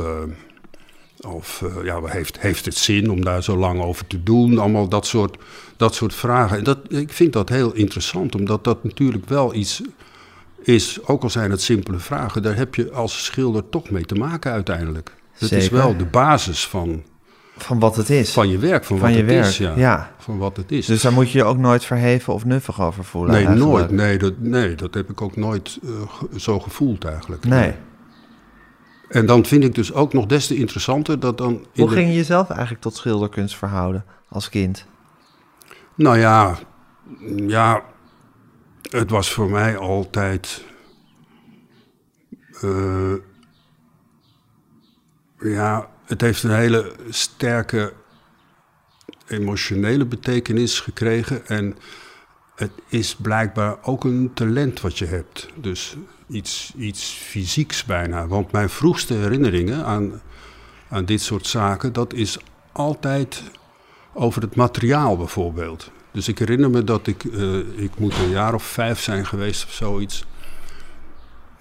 [1.20, 4.59] of uh, ja, heeft, heeft het zin om daar zo lang over te doen?
[4.59, 5.37] Allemaal dat soort,
[5.76, 6.59] dat soort vragen.
[6.59, 9.83] En dat, ik vind dat heel interessant, omdat dat natuurlijk wel iets
[10.62, 14.14] is, ook al zijn het simpele vragen, daar heb je als schilder toch mee te
[14.14, 15.16] maken uiteindelijk.
[15.33, 17.02] Het is wel de basis van,
[17.62, 18.33] van wat het is.
[18.33, 19.47] Van je werk, van, van wat je het werk.
[19.47, 19.59] is.
[19.59, 19.73] Ja.
[19.77, 20.11] ja.
[20.18, 20.87] Van wat het is.
[20.87, 23.33] Dus daar moet je je ook nooit verheven of nuffig over voelen.
[23.33, 23.73] Nee, eigenlijk.
[23.73, 23.90] nooit.
[23.90, 27.44] Nee dat, nee, dat heb ik ook nooit uh, ge zo gevoeld eigenlijk.
[27.44, 27.75] Nee.
[29.09, 31.66] En dan vind ik dus ook nog des te interessanter dat dan...
[31.75, 34.87] Hoe ging je jezelf eigenlijk tot schilderkunst verhouden als kind?
[35.94, 36.59] Nou ja,
[37.47, 37.83] ja,
[38.90, 40.64] het was voor mij altijd...
[42.64, 43.14] Uh,
[45.38, 47.92] ja, het heeft een hele sterke
[49.27, 51.47] emotionele betekenis gekregen.
[51.47, 51.77] En
[52.55, 55.49] het is blijkbaar ook een talent wat je hebt.
[55.55, 55.97] Dus
[56.29, 58.27] iets, iets fysieks bijna.
[58.27, 60.21] Want mijn vroegste herinneringen aan,
[60.88, 62.38] aan dit soort zaken, dat is
[62.73, 63.42] altijd
[64.12, 65.90] over het materiaal bijvoorbeeld.
[66.12, 69.64] Dus ik herinner me dat ik, uh, ik moet een jaar of vijf zijn geweest
[69.64, 70.25] of zoiets.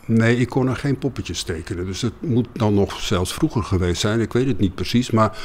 [0.08, 1.86] Nee, ik kon er geen poppetjes tekenen.
[1.86, 4.22] Dus het moet dan nog zelfs vroeger geweest zijn.
[4.22, 5.12] Ik weet het niet precies.
[5.12, 5.38] Maar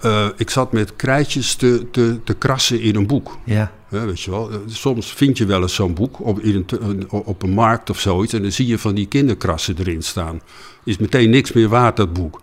[0.00, 3.38] eh, ik zat met krijtjes te, te, te krassen in een boek.
[3.44, 3.72] Ja.
[3.88, 4.50] Weet je wel.
[4.50, 8.00] Eh, Soms vind je wel eens zo'n boek op, in een, op een markt of
[8.00, 8.32] zoiets.
[8.32, 10.40] En dan zie je van die kinderkrassen erin staan.
[10.84, 12.40] Is meteen niks meer waard, dat boek.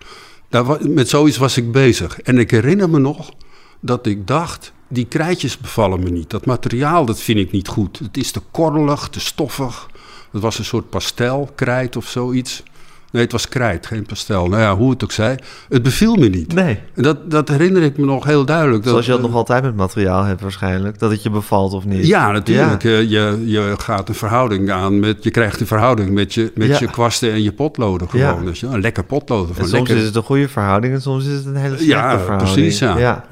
[0.49, 2.21] Daar, met zoiets was ik bezig.
[2.21, 3.31] En ik herinner me nog
[3.79, 4.73] dat ik dacht...
[4.87, 6.29] die krijtjes bevallen me niet.
[6.29, 7.99] Dat materiaal, dat vind ik niet goed.
[7.99, 9.89] Het is te korrelig, te stoffig.
[10.35, 12.63] Het was een soort pastelkrijt of zoiets.
[13.11, 14.47] Nee, het was krijt, geen pastel.
[14.47, 15.39] Nou ja, hoe het ook zij.
[15.69, 16.53] Het beviel me niet.
[16.53, 16.79] Nee.
[16.93, 18.83] En dat, dat herinner ik me nog heel duidelijk.
[18.83, 20.99] Dat, Zoals je dat nog altijd met materiaal hebt waarschijnlijk.
[20.99, 22.07] Dat het je bevalt of niet.
[22.07, 22.83] ja, natuurlijk.
[22.83, 22.89] Ja.
[22.89, 26.67] Eh, Je, je gaat een verhouding aan met, je krijgt een verhouding met je, met
[26.67, 26.77] Ja.
[26.79, 28.25] je kwasten en je potloden gewoon.
[28.25, 28.41] Ja.
[28.45, 29.49] Dus, ja, een lekker potloden.
[29.49, 31.85] En soms lekker, is het een goede verhouding en soms is het een hele slechte
[31.93, 32.51] Ja, verhouding.
[32.53, 33.23] precies, ja.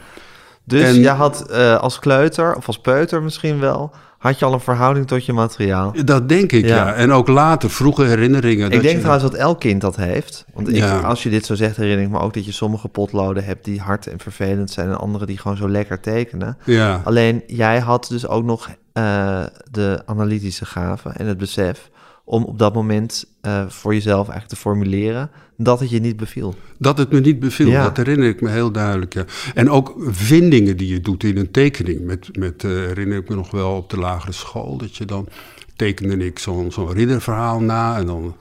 [0.63, 3.91] Dus En- jij had eh, als kleuter, of als peuter misschien wel,
[4.23, 5.93] had je al een verhouding tot je materiaal.
[6.05, 6.75] Dat denk ik, ja.
[6.75, 6.93] Ja.
[6.93, 8.65] En ook later, vroege herinneringen.
[8.65, 10.45] Ik dat denk je- trouwens dat elk kind dat heeft.
[10.53, 10.99] Want ik, Ja.
[10.99, 13.79] als je dit zo zegt, herinner ik me ook dat je sommige potloden hebt die
[13.81, 16.57] hard en vervelend zijn en andere die gewoon zo lekker tekenen.
[16.63, 21.89] Ja, Alleen jij had dus ook nog eh, de analytische gave en het besef
[22.23, 26.55] om op dat moment eh, voor jezelf eigenlijk te formuleren dat het je niet beviel.
[26.77, 27.83] dat het me niet beviel, Ja.
[27.83, 29.13] dat herinner ik me heel duidelijk.
[29.13, 29.25] Ja.
[29.53, 32.01] En ook vindingen die je doet in een tekening.
[32.01, 35.27] Met, met, eh, herinner ik me nog wel op de lagere school, dat je dan
[35.75, 38.35] tekende ik zo'n zo'n ridderverhaal na en dan...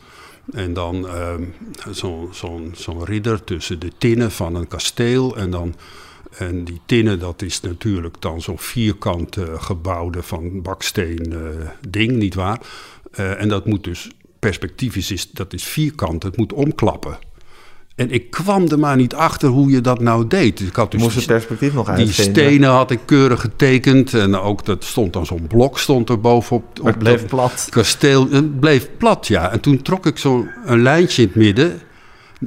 [0.53, 1.43] En dan ehm,
[1.91, 5.37] zo'n zo'n zo'n ridder tussen de tinnen van een kasteel.
[5.37, 5.75] En, dan,
[6.39, 11.35] en die tinnen, dat is natuurlijk dan zo'n vierkant eh, gebouwde van baksteen
[11.89, 12.61] ding, nietwaar?
[13.13, 17.19] Eh en dat moet dus, perspectiefs is, dat is vierkant, het moet omklappen.
[17.97, 20.59] En ik kwam er maar niet achter hoe je dat nou deed.
[20.59, 22.35] Dus ik had dus moest het die- perspectief nog die uitvinden.
[22.35, 24.15] stenen had ik keurig getekend.
[24.15, 26.65] En ook dat stond dan zo'n blok stond er bovenop.
[26.83, 27.67] Maar het op bleef plat.
[27.71, 28.31] Kasteel.
[28.31, 29.51] Het bleef plat, ja.
[29.53, 31.81] En toen trok ik zo'n een lijntje in het midden,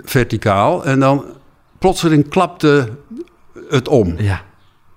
[0.04, 0.86] verticaal.
[0.86, 1.26] En dan
[1.80, 2.90] plotseling klapte
[3.70, 4.16] het om.
[4.18, 4.42] Ja.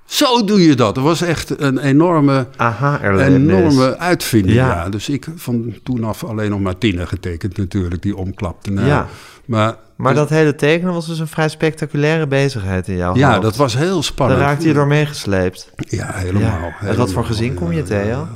[0.08, 0.94] Zo doe je dat.
[0.94, 4.54] Dat was echt een enorme, Aha, enorme uitvinding.
[4.56, 4.66] Ja.
[4.68, 4.88] Ja.
[4.88, 8.74] Dus ik van toen af alleen nog maar tinnen getekend natuurlijk, die omklapten.
[8.74, 9.06] Nou, Ja.
[9.44, 13.42] Maar, Maar dat hele tekenen was dus een vrij spectaculaire bezigheid in jouw ja, hoofd.
[13.42, 14.40] dat was heel Daar spannend.
[14.40, 15.70] raakte je door meegesleept.
[15.76, 16.72] Ja, helemaal.
[16.80, 16.86] Ja.
[16.86, 18.26] En wat voor gezin kom je, Theo?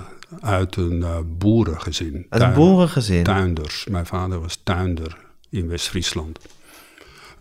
[0.40, 1.08] Uit een eh,
[1.38, 2.26] boerengezin.
[2.28, 3.22] Uit een boerengezin.
[3.22, 3.86] Tuinders.
[3.90, 5.16] Mijn vader was tuinder
[5.50, 6.38] in West-Friesland.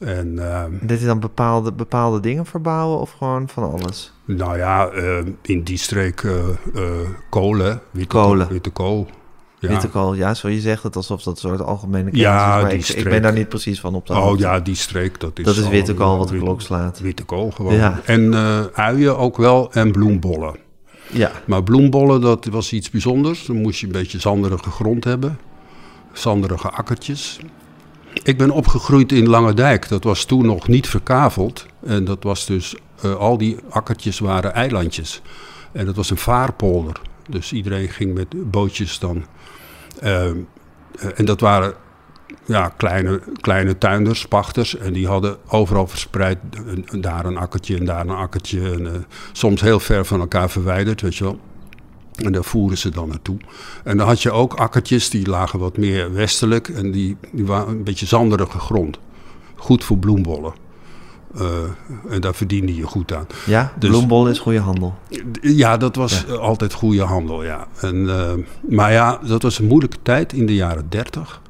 [0.01, 4.13] En ehm, Deed hij dan bepaalde, bepaalde dingen verbouwen of gewoon van alles?
[4.25, 6.33] nou ja, eh, in die streek eh,
[6.75, 7.81] eh, kolen.
[7.91, 8.47] Witte Kolen.
[8.47, 9.07] Witte kool.
[9.59, 9.67] Ja.
[9.67, 12.61] Witte kool, ja, zo je zegt het alsof dat een soort algemene kennis Ja, is.
[12.61, 14.43] Maar die ik, ik ben daar niet precies van op de Oh hoogte.
[14.43, 15.45] ja, die streek, dat is...
[15.45, 16.99] Dat is witte kool wat de klok slaat.
[16.99, 17.73] Witte kool gewoon.
[17.73, 17.99] Ja.
[18.05, 20.55] En eh, uien ook wel en bloembollen.
[21.07, 23.45] Ja, Maar bloembollen, dat was iets bijzonders.
[23.45, 25.39] Dan moest je een beetje zanderige grond hebben.
[26.13, 27.39] Zanderige akkertjes.
[28.23, 31.65] Ik ben opgegroeid in Lange Dat was toen nog niet verkaveld.
[31.85, 35.21] En dat was dus, eh, al die akkertjes waren eilandjes.
[35.71, 37.01] En dat was een vaarpolder.
[37.29, 39.25] Dus iedereen ging met bootjes dan.
[39.99, 40.35] eh, eh,
[41.15, 41.73] en dat waren
[42.45, 44.77] ja, kleine, kleine tuinders, pachters.
[44.77, 46.37] En die hadden overal verspreid
[46.99, 48.71] daar een akkertje en daar een akkertje.
[48.71, 51.39] En, soms heel ver van elkaar verwijderd, weet je wel.
[52.25, 53.37] En daar voeren ze dan naartoe.
[53.83, 56.67] En dan had je ook akkertjes, die lagen wat meer westelijk.
[56.69, 58.99] En die, die waren een beetje zanderige grond.
[59.55, 60.53] Goed voor bloembollen.
[61.35, 61.45] Eh,
[62.09, 63.27] en daar verdiende je goed aan.
[63.45, 64.95] ja Dus- bloembol is goede handel.
[65.41, 67.67] Ja, dat was eh, altijd goede handel, ja.
[67.81, 68.33] En, eh,
[68.69, 71.41] maar ja, dat was een moeilijke tijd in de jaren dertig.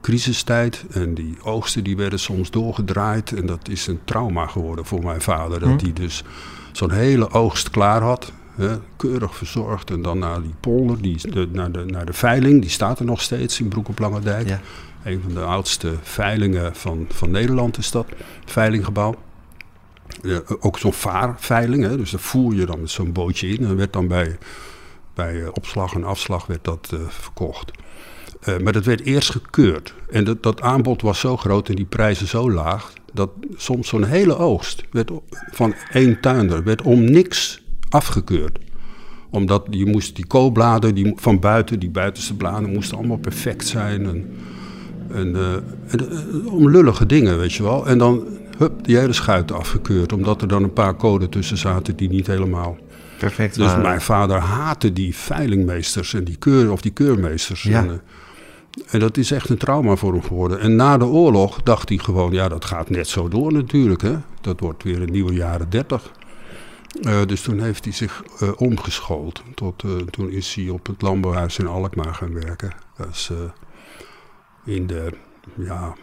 [0.00, 0.84] Crisistijd.
[0.90, 3.32] En die oogsten die werden soms doorgedraaid.
[3.32, 5.60] En dat is een trauma geworden voor mijn vader.
[5.60, 5.84] Dat Hm.
[5.84, 6.24] hij dus
[6.72, 8.32] zo'n hele oogst klaar had.
[8.56, 9.90] Hè, keurig verzorgd.
[9.90, 12.60] En dan naar die polder, die, de, naar, de, naar de veiling.
[12.60, 14.48] Die staat er nog steeds in Broek op Lange Dijk.
[14.48, 14.60] Ja.
[15.04, 18.06] Een van de oudste veilingen van, van Nederland is dat.
[18.44, 19.14] Veilinggebouw.
[20.22, 21.96] Ja, ook zo'n vaarveiling, hè?
[21.96, 23.64] dus daar voer je dan met zo'n bootje in.
[23.64, 24.38] En werd dan bij,
[25.14, 27.70] bij eh, opslag en afslag werd dat eh, verkocht.
[28.40, 29.94] Eh, maar dat werd eerst gekeurd.
[30.10, 32.92] En dat, dat aanbod was zo groot en die prijzen zo laag...
[33.12, 35.10] dat soms zo'n hele oogst werd
[35.52, 38.58] van één tuinder werd om niks afgekeurd
[39.30, 44.06] omdat je moest die koolbladen die, van buiten, die buitenste bladen, moesten allemaal perfect zijn.
[44.06, 44.30] En,
[45.10, 45.52] en, eh,
[45.86, 47.86] en, eh, om lullige dingen, weet je wel.
[47.86, 48.24] En dan,
[48.58, 50.12] hup, die hele schuit afgekeurd.
[50.12, 52.76] Omdat er dan een paar coden tussen zaten die niet helemaal...
[53.18, 53.82] Perfect Dus waren.
[53.82, 57.62] mijn vader haatte die veilingmeesters en die keur, of die keurmeesters.
[57.62, 57.82] Ja.
[57.82, 57.94] En, eh,
[58.90, 60.60] en dat is echt een trauma voor hem geworden.
[60.60, 64.02] En na de oorlog dacht hij gewoon, ja, dat gaat net zo door natuurlijk.
[64.02, 64.14] Hè?
[64.40, 66.10] Dat wordt weer een nieuwe jaren dertig.
[67.02, 69.42] Eh, dus toen heeft hij zich eh, omgeschoold.
[69.54, 72.72] Tot, eh, toen is hij op het landbouwhuis in Alkmaar gaan werken.
[72.96, 73.30] Dat is
[74.64, 75.12] in de
[75.56, 75.94] ja,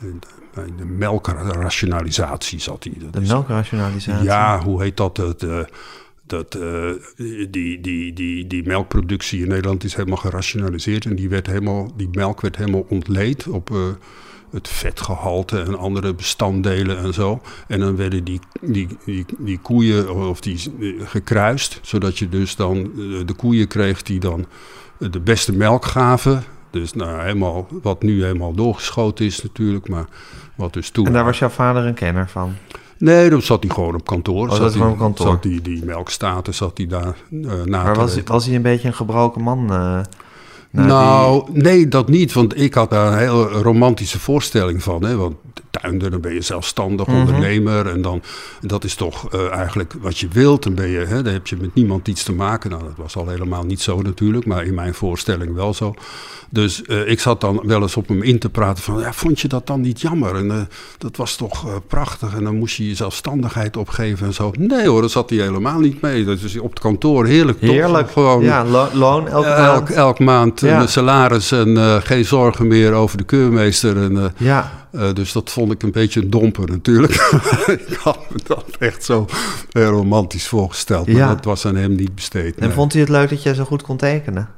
[0.00, 0.20] In
[0.54, 2.92] de, in de melkrationalisatie zat hij.
[2.98, 4.24] Dat De is- melkrationalisatie.
[4.24, 5.16] Ja, hoe heet dat?
[5.16, 5.46] Het,
[6.26, 6.90] dat eh,
[7.50, 11.04] die, die, die, die melkproductie in Nederland is helemaal gerationaliseerd.
[11.04, 13.70] En die, werd helemaal, die melk werd helemaal ontleed op
[14.50, 17.40] het vetgehalte en andere bestanddelen en zo.
[17.68, 20.60] En dan werden die, die, die, die koeien of die,
[21.04, 21.78] gekruist.
[21.82, 24.46] Zodat je dus dan eh, de koeien kreeg die dan
[25.00, 26.44] eh, de beste melk gaven.
[26.70, 30.06] Dus nou, helemaal, wat nu helemaal doorgeschoten is natuurlijk, maar
[30.54, 31.06] wat dus toen...
[31.06, 32.54] En daar was jouw vader een kenner van.
[32.98, 34.48] Nee, dan zat hij gewoon op kantoor.
[34.48, 35.26] Oh, zat hij op kantoor.
[35.26, 38.62] Zat die, die melkstaten zat hij daar eh na Maar te was, was hij een
[38.62, 39.70] beetje een gebroken man?
[40.70, 42.32] Nou, nee, dat niet.
[42.32, 45.04] Want ik had daar een hele romantische voorstelling van.
[45.04, 45.16] Hè?
[45.16, 45.34] Want
[45.70, 47.16] tuinder, dan ben je zelfstandig Mhm.
[47.16, 47.86] ondernemer.
[47.86, 48.22] En dan,
[48.60, 50.62] dat is toch eh, eigenlijk wat je wilt.
[50.62, 52.70] Dan, ben je, hè, dan heb je met niemand iets te maken.
[52.70, 54.46] Nou, dat was al helemaal niet zo natuurlijk.
[54.46, 55.94] Maar in mijn voorstelling wel zo.
[56.50, 58.98] Dus eh, ik zat dan wel eens op hem in te praten van...
[59.00, 60.34] Ja, vond je dat dan niet jammer?
[60.36, 60.56] En eh,
[60.98, 62.34] dat was toch prachtig.
[62.34, 64.52] En dan moest je je zelfstandigheid opgeven en zo.
[64.58, 66.24] Nee hoor, daar zat hij helemaal niet mee.
[66.24, 67.60] Dat is op het kantoor heerlijk.
[67.60, 67.70] toch?
[67.70, 68.10] Heerlijk.
[68.10, 70.80] Gewoon, ja, lo- loon elke elk, elk maand Ja.
[70.80, 73.96] een salaris en eh, geen zorgen meer over de keurmeester.
[73.96, 77.12] En, eh, Ja, eh, dus dat vond ik een beetje een domper natuurlijk.
[77.88, 79.26] ik had me dat echt zo
[79.72, 81.06] eh, romantisch voorgesteld.
[81.06, 81.28] Maar Ja.
[81.34, 82.56] dat was aan hem niet besteed.
[82.56, 82.74] en nee.
[82.76, 84.48] vond hij het leuk dat jij zo goed kon tekenen?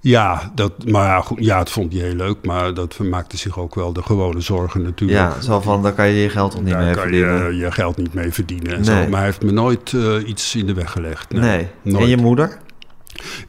[0.00, 2.36] Ja, dat, maar ja, goed, ja, het vond hij heel leuk.
[2.42, 5.18] Maar dat vermaakte zich ook wel de gewone zorgen natuurlijk.
[5.18, 7.54] Ja, zo van, daar kan je je geld niet Daar mee kan verdienen.
[7.54, 8.72] je je geld niet mee verdienen.
[8.72, 9.02] En Nee.
[9.04, 9.08] zo.
[9.08, 11.32] Maar hij heeft me nooit eh, iets in de weg gelegd.
[11.32, 11.40] Nee.
[11.42, 11.68] Nee.
[11.82, 12.02] nooit.
[12.02, 12.58] En je moeder?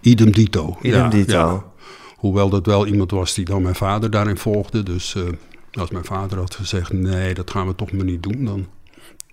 [0.02, 0.78] Idem dito.
[0.82, 1.32] Idem ja, dito.
[1.38, 1.64] ja.
[2.20, 4.84] Hoewel dat wel iemand was die dan mijn vader daarin volgde.
[4.84, 5.24] Dus eh,
[5.72, 8.68] als mijn vader had gezegd, nee, dat gaan we toch maar niet doen, dan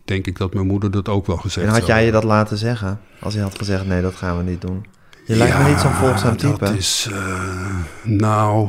[0.04, 2.56] denk ik dat mijn moeder dat ook wel gezegd En had jij je dat laten
[2.56, 3.00] zeggen?
[3.20, 4.86] Als hij had gezegd, nee, dat gaan we niet doen.
[5.26, 6.58] Je lijkt me niet zo'n volgzaam type.
[6.58, 8.68] dat is, eh, nou,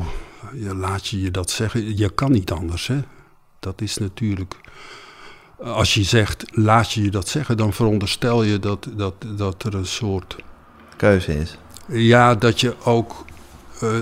[0.53, 1.97] je laat je je dat zeggen.
[1.97, 2.99] Je kan niet anders, hè.
[3.59, 4.55] Dat is natuurlijk...
[5.63, 9.75] Als je zegt, laat je je dat zeggen, dan veronderstel je dat, dat, dat er
[9.75, 10.35] een soort...
[10.95, 11.57] Keuze is.
[11.87, 13.25] Ja, dat je ook,
[13.79, 13.99] eh,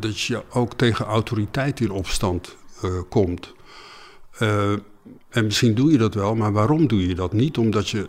[0.00, 3.54] dat je ook tegen autoriteit in opstand eh, komt.
[4.38, 4.72] Eh,
[5.28, 7.32] en misschien doe je dat wel, maar waarom doe je dat?
[7.32, 8.06] Niet omdat je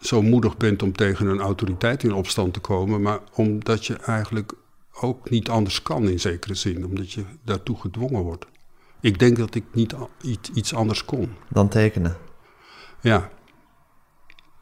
[0.00, 4.52] zo moedig bent om tegen een autoriteit in opstand te komen, maar omdat je eigenlijk
[5.00, 8.46] ook niet anders kan in zekere zin, omdat je daartoe gedwongen wordt.
[9.00, 9.94] Ik denk dat ik niet
[10.54, 11.32] iets, anders kon.
[11.48, 12.16] Dan tekenen.
[13.00, 13.30] Ja.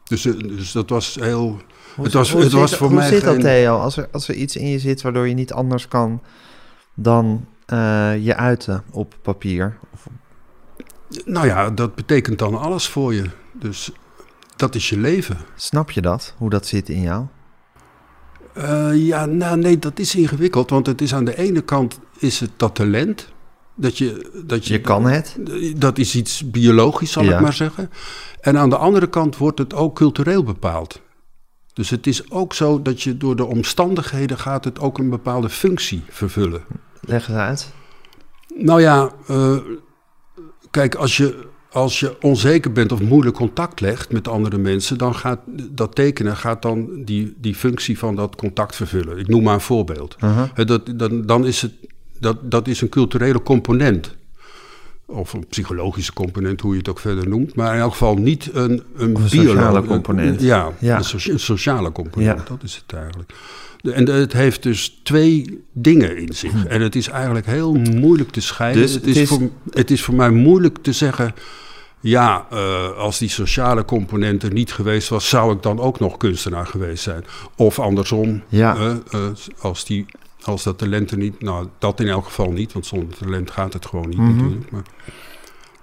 [0.03, 1.61] Dus, dus dat was heel.
[1.99, 3.77] Hoe, Het was- hoe het zit, was voor hoe mij zit dat, Theo?
[3.77, 6.21] Als er, als er iets in je zit waardoor je niet anders kan
[6.93, 9.77] dan eh, je uiten op papier.
[9.93, 10.07] Of,
[11.25, 13.23] Nou ja, dat betekent dan alles voor je.
[13.53, 13.91] Dus
[14.55, 15.37] dat is je leven.
[15.55, 16.33] snap je dat?
[16.37, 17.25] Hoe dat zit in jou?
[18.53, 20.69] Eh, ja, nou nee, dat is ingewikkeld.
[20.69, 23.31] Want het is aan de ene kant is het dat talent.
[23.75, 25.37] Dat je, dat je, Je kan het.
[25.77, 27.35] Dat is iets biologisch, zal Ja.
[27.35, 27.89] ik maar zeggen.
[28.41, 31.01] En aan de andere kant wordt het ook cultureel bepaald.
[31.73, 35.49] Dus het is ook zo dat je door de omstandigheden gaat het ook een bepaalde
[35.49, 36.61] functie vervullen.
[37.01, 37.73] Leg eens uit.
[38.55, 39.57] Nou ja, eh,
[40.71, 45.15] kijk, als je, als je onzeker bent of moeilijk contact legt met andere mensen, dan
[45.15, 45.39] gaat
[45.71, 49.17] dat tekenen gaat dan die, die functie van dat contact vervullen.
[49.17, 50.15] Ik noem maar een voorbeeld.
[50.53, 51.73] Hè, dat, dan, dan is het,
[52.19, 54.17] dat, dat is een culturele component.
[55.11, 57.55] Of een psychologische component, hoe je het ook verder noemt.
[57.55, 60.41] Maar in elk geval niet een, een, een sociale component.
[60.41, 60.97] Ja, Ja.
[60.97, 62.45] Een, socia- een sociale component, Ja.
[62.47, 63.33] dat is het eigenlijk.
[63.83, 66.65] En het heeft dus twee dingen in zich.
[66.65, 68.81] En het is eigenlijk heel moeilijk te scheiden.
[68.81, 71.33] Dus het, het is Voor, het is voor mij moeilijk te zeggen...
[71.99, 75.29] ja, eh, als die sociale component er niet geweest was...
[75.29, 77.25] zou ik dan ook nog kunstenaar geweest zijn.
[77.55, 78.75] Of andersom, Ja.
[78.75, 79.19] eh, eh,
[79.59, 80.05] als, die,
[80.41, 81.41] als dat talent er niet...
[81.41, 84.35] nou, dat in elk geval niet, want zonder talent gaat het gewoon niet Mhm.
[84.35, 84.71] natuurlijk.
[84.71, 84.83] Maar,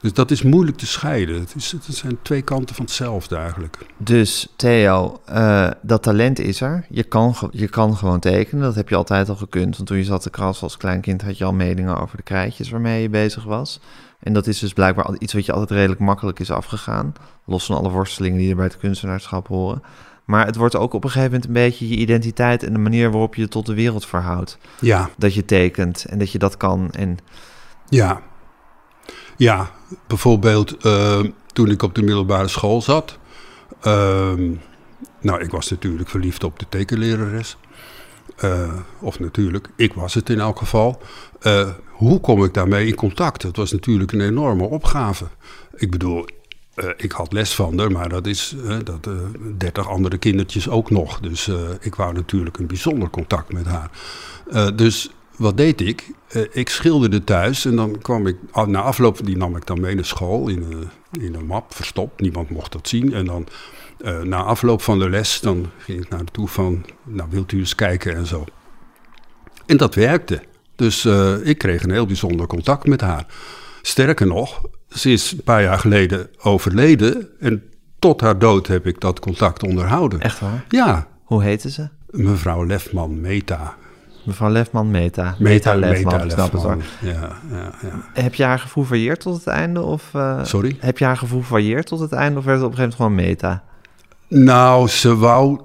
[0.01, 1.41] dus dat is moeilijk te scheiden.
[1.41, 3.79] Het, is, het zijn twee kanten van hetzelfde eigenlijk.
[3.97, 6.87] Dus Theo, eh, dat talent is er.
[6.89, 8.63] Je kan, je kan gewoon tekenen.
[8.63, 9.77] Dat heb je altijd al gekund.
[9.77, 12.23] Want toen je zat te krassen als klein kind had je al meningen over de
[12.23, 13.81] krijtjes waarmee je bezig was.
[14.21, 17.13] En dat is dus blijkbaar iets wat je altijd redelijk makkelijk is afgegaan.
[17.45, 19.83] Los van alle worstelingen die er bij het kunstenaarschap horen.
[20.27, 23.11] Maar het wordt ook op een gegeven moment een beetje je identiteit en de manier
[23.11, 24.59] waarop je je tot de wereld verhoudt.
[24.81, 26.91] Ja, Dat je tekent en dat je dat kan.
[26.91, 27.19] En
[27.89, 28.21] Ja,
[29.37, 29.71] ja
[30.07, 31.21] bijvoorbeeld eh,
[31.53, 33.19] toen ik op de middelbare school zat.
[33.81, 34.51] ehm,
[35.21, 37.57] nou, ik was natuurlijk verliefd op de tekenlerares.
[38.37, 41.03] Eh, of natuurlijk, ik was het in elk geval.
[41.41, 43.43] Eh, hoe kom ik daarmee in contact?
[43.43, 45.25] Dat was natuurlijk een enorme opgave.
[45.75, 46.25] Ik bedoel,
[46.77, 49.13] eh, ik had les van haar, maar dat is eh, dat, eh,
[49.57, 51.21] 30 andere kindertjes ook nog.
[51.21, 51.51] Dus
[51.81, 53.91] ik wou natuurlijk een bijzonder contact met haar.
[54.75, 56.11] Dus wat deed ik?
[56.53, 59.95] Ik schilderde thuis en dan kwam ik, ah, na afloop, die nam ik dan mee
[59.95, 60.89] naar school in een,
[61.23, 62.21] in een map, verstopt.
[62.21, 63.13] Niemand mocht dat zien.
[63.13, 63.47] En dan
[64.23, 67.75] na afloop van de les, dan ging ik naar toe van, nou wilt u eens
[67.75, 68.45] kijken en zo.
[69.67, 70.43] En dat werkte.
[70.75, 71.05] Dus
[71.43, 73.27] ik kreeg een heel bijzonder contact met haar.
[73.83, 77.29] Sterker nog, ze is een paar jaar geleden overleden.
[77.41, 77.63] En
[77.99, 80.21] tot haar dood heb ik dat contact onderhouden.
[80.21, 80.65] Echt waar?
[80.69, 81.89] Ja, Hoe heette ze?
[82.11, 83.75] mevrouw Lefman Meta.
[84.25, 85.35] Mevrouw Lefman Meta.
[85.39, 86.53] Meta, Lefman, ik snap.
[87.01, 87.13] Ja,
[87.51, 88.05] ja, ja.
[88.23, 89.83] Heb je haar gefouilleerd tot het einde?
[89.83, 90.77] Of, eh, Sorry?
[90.81, 92.39] Heb je haar gefouilleerd tot het einde?
[92.39, 93.63] Of werd het op een gegeven moment gewoon Meta?
[94.29, 95.61] Nou, ze wou.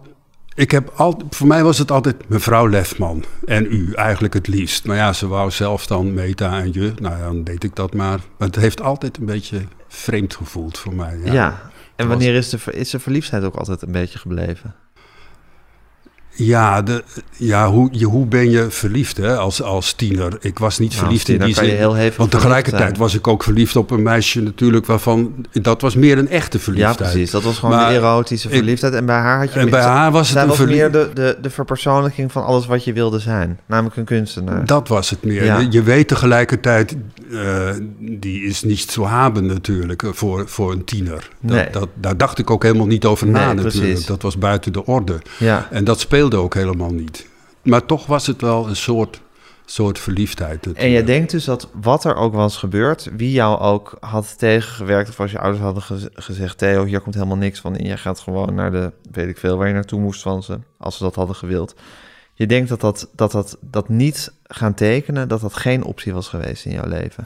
[0.62, 4.86] Ik heb al, voor mij was het altijd mevrouw Lefman en u eigenlijk het liefst.
[4.86, 6.94] Maar ja, ze wou zelf dan Meta en je.
[7.00, 8.20] Nou, ja, dan deed ik dat maar.
[8.38, 11.20] Maar het heeft altijd een beetje vreemd gevoeld voor mij.
[11.24, 11.34] Ja.
[11.34, 14.76] Ja, En wanneer is de, is de verliefdheid ook altijd een beetje gebleven?
[16.34, 17.04] Ja, de,
[17.38, 20.38] ja hoe, je, hoe ben je verliefd hè, als, als tiener?
[20.40, 21.76] Ik was niet Nou, verliefd tiener in die zin.
[21.76, 22.98] heel want tegelijkertijd zijn.
[22.98, 25.46] was ik ook verliefd op een meisje natuurlijk waarvan...
[25.52, 26.98] Dat was meer een echte Ja, verliefdheid.
[27.12, 27.32] precies.
[27.32, 28.94] Dat was gewoon Maar de erotische verliefdheid.
[28.94, 29.60] En bij haar had je...
[29.60, 32.84] En bij haar was het een was meer de, de, de verpersoonlijking van alles wat
[32.84, 33.60] je wilde zijn.
[33.66, 34.66] Namelijk een kunstenaar.
[34.66, 35.44] Dat was het meer.
[35.46, 35.60] Ja.
[35.60, 36.96] Je, je weet tegelijkertijd,
[37.32, 37.70] eh,
[38.00, 41.30] die is niet zo haben natuurlijk eh, voor, voor een tiener.
[41.40, 41.68] Dat, Nee.
[41.72, 43.78] dat, daar dacht ik ook helemaal niet over na Nee, natuurlijk.
[43.86, 44.06] precies.
[44.06, 45.18] Dat was buiten de orde.
[45.38, 45.68] Ja.
[45.72, 47.28] En dat speelde ook helemaal niet.
[47.62, 49.22] Maar toch was het wel een soort,
[49.66, 50.66] soort verliefdheid.
[50.66, 51.08] En je natuurlijk.
[51.08, 55.32] denkt dus dat wat er ook was gebeurd, wie jou ook had tegengewerkt, of als
[55.32, 58.54] je ouders hadden gez- gezegd, Theo, hier komt helemaal niks van in, je gaat gewoon
[58.54, 61.36] naar de, weet ik veel, waar je naartoe moest van ze, als ze dat hadden
[61.36, 61.76] gewild.
[62.34, 66.28] Je denkt dat dat, dat, dat, dat niet gaan tekenen, dat dat geen optie was
[66.28, 67.26] geweest in jouw leven.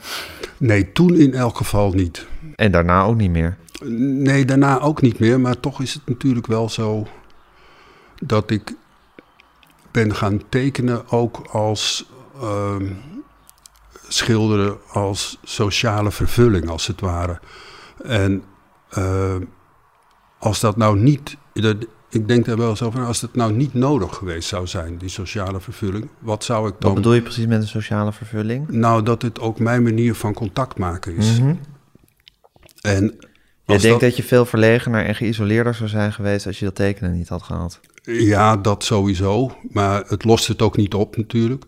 [0.56, 2.26] Nee, toen in elk geval niet.
[2.54, 3.56] En daarna ook niet meer.
[3.88, 5.40] Nee, daarna ook niet meer.
[5.40, 7.06] Maar toch is het natuurlijk wel zo
[8.24, 8.74] dat ik
[9.96, 12.06] ben gaan tekenen ook als
[12.40, 12.92] ehm,
[14.08, 17.40] schilderen als sociale vervulling, als het ware.
[18.04, 18.42] En
[18.90, 19.42] ehm,
[20.38, 21.76] als dat nou niet, dat,
[22.10, 25.08] ik denk daar wel eens over, als het nou niet nodig geweest zou zijn, die
[25.08, 26.94] sociale vervulling, wat zou ik Wat dan...
[26.94, 28.68] bedoel je precies met een sociale vervulling?
[28.68, 31.40] Nou, dat het ook mijn manier van contact maken is.
[31.40, 31.54] Mhm.
[32.80, 33.18] En
[33.64, 34.16] Je denkt dat...
[34.16, 37.80] je veel verlegener en geïsoleerder zou zijn geweest als je dat tekenen niet had gehad.
[38.06, 39.56] Ja, dat sowieso.
[39.70, 41.64] Maar het lost het ook niet op natuurlijk.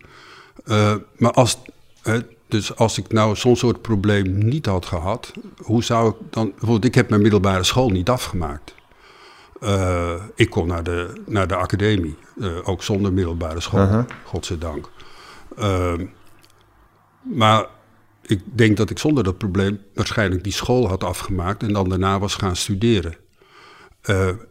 [0.65, 1.59] Eh, maar als,
[2.49, 5.33] dus als ik nou zo'n soort probleem niet had gehad,
[5.63, 6.49] hoe zou ik dan...
[6.51, 8.75] Bijvoorbeeld, ik heb mijn middelbare school niet afgemaakt.
[9.61, 14.07] Eh, ik kon naar de, naar de academie, eh, ook zonder middelbare school, Aha.
[14.25, 14.91] godzijdank.
[15.57, 16.07] Ehm,
[17.23, 17.67] maar
[18.23, 22.19] ik denk dat ik zonder dat probleem waarschijnlijk die school had afgemaakt en dan daarna
[22.19, 23.17] was gaan studeren.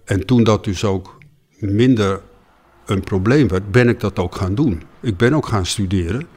[0.05, 1.16] En toen dat dus ook
[1.59, 2.21] minder
[2.85, 4.83] een probleem werd, ben ik dat ook gaan doen.
[5.01, 6.27] Ik ben ook gaan studeren.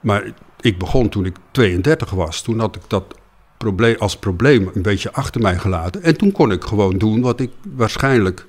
[0.00, 0.24] Maar
[0.60, 2.42] ik begon toen ik 32 was.
[2.42, 3.04] Toen had ik dat
[3.58, 6.02] probleem, als probleem een beetje achter mij gelaten.
[6.02, 8.44] En toen kon ik gewoon doen wat ik waarschijnlijk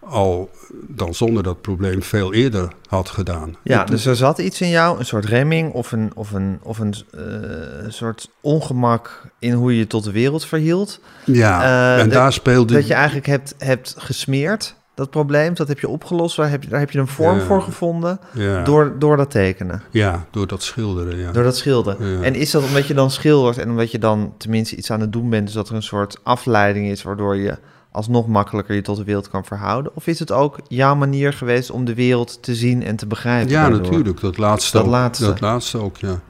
[0.00, 0.50] al
[0.88, 3.56] dan zonder dat probleem veel eerder had gedaan.
[3.62, 6.58] Ja, toen- dus er zat iets in jou, een soort remming of een, of een,
[6.62, 11.00] of een eh, soort ongemak in hoe je je tot de wereld verhield.
[11.24, 12.74] ja eh, en dat- daar speelde...
[12.74, 16.36] Dat je eigenlijk hebt, hebt gesmeerd, dat probleem, dat heb je opgelost.
[16.36, 17.44] Daar heb je, daar heb je een vorm Ja.
[17.44, 21.32] voor gevonden ja, door, door dat tekenen, ja, door dat schilderen, ja.
[21.32, 22.22] door dat schilderen.
[22.22, 25.12] En is dat omdat je dan schildert en omdat je dan tenminste iets aan het
[25.12, 27.58] doen bent, dus dat er een soort afleiding is waardoor je
[27.90, 29.92] alsnog makkelijker je tot de wereld kan verhouden?
[29.94, 33.50] Of is het ook jouw manier geweest om de wereld te zien en te begrijpen?
[33.50, 33.80] Ja, daardoor?
[33.80, 34.20] natuurlijk.
[34.20, 35.24] Dat laatste, Dat ook, laatste.
[35.24, 36.20] Dat laatste ook, ja.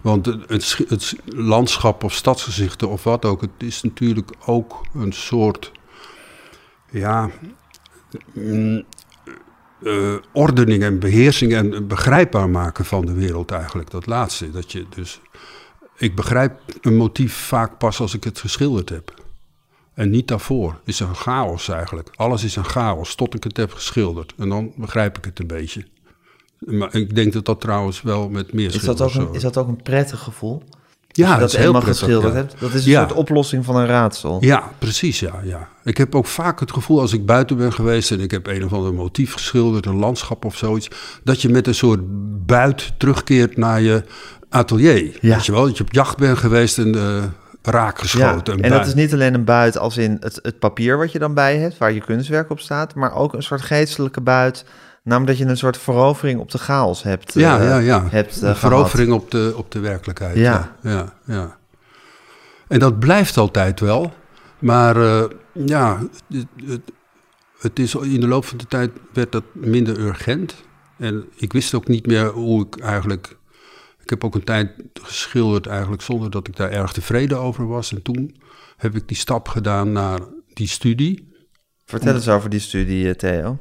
[0.00, 5.72] Want het, het landschap of stadsgezichten of wat ook, het is natuurlijk ook een soort,
[6.90, 7.30] ja,
[9.82, 13.90] eh, ordening en beheersing en begrijpbaar maken van de wereld eigenlijk.
[13.90, 14.50] Dat laatste.
[14.50, 15.20] Dat je dus,
[15.96, 19.14] ik begrijp een motief vaak pas als ik het geschilderd heb.
[19.94, 20.70] En niet daarvoor.
[20.70, 22.10] Het is een chaos eigenlijk.
[22.14, 24.34] Alles is een chaos tot ik het heb geschilderd.
[24.36, 25.86] En dan begrijp ik het een beetje.
[26.58, 29.56] Maar ik denk dat dat trouwens wel met meer Is dat, ook een, is dat
[29.56, 30.62] ook een prettig gevoel?
[31.16, 32.38] Ja, dat is heel prettig, geschilderd ja.
[32.38, 32.54] hebt.
[32.60, 33.00] Dat is een Ja.
[33.00, 34.36] soort oplossing van een raadsel.
[34.40, 35.68] Ja, precies, ja, ja.
[35.84, 38.10] Ik heb ook vaak het gevoel als ik buiten ben geweest...
[38.10, 40.88] en ik heb een of ander motief geschilderd, een landschap of zoiets...
[41.24, 42.00] dat je met een soort
[42.46, 44.04] buit terugkeert naar je
[44.48, 45.18] atelier.
[45.20, 45.34] Ja.
[45.34, 47.24] Weet je wel, dat je op jacht bent geweest en eh,
[47.62, 48.54] raak Ja, geschoten.
[48.54, 51.18] een en dat is niet alleen een buit als in het, het papier wat je
[51.18, 54.64] dan bij hebt, waar je kunstwerk op staat, maar ook een soort geestelijke buit,
[55.06, 57.34] namelijk dat je een soort verovering op de chaos hebt.
[57.34, 58.06] Ja, eh, ja, ja.
[58.08, 58.58] Hebt, eh, een gehad.
[58.58, 60.36] verovering op de, op de werkelijkheid.
[60.36, 60.76] Ja.
[60.82, 60.90] Ja.
[60.90, 61.58] ja, ja.
[62.68, 64.12] En dat blijft altijd wel.
[64.58, 65.98] Maar eh, ja,
[66.28, 66.80] het, het,
[67.58, 70.54] het is in de loop van de tijd werd dat minder urgent.
[70.98, 73.36] En ik wist ook niet meer hoe ik eigenlijk...
[74.02, 74.70] Ik heb ook een tijd
[75.02, 77.92] geschilderd eigenlijk zonder dat ik daar erg tevreden over was.
[77.92, 78.36] En toen
[78.76, 80.20] heb ik die stap gedaan naar
[80.54, 81.32] die studie.
[81.84, 83.58] Vertel eens over die studie, Theo.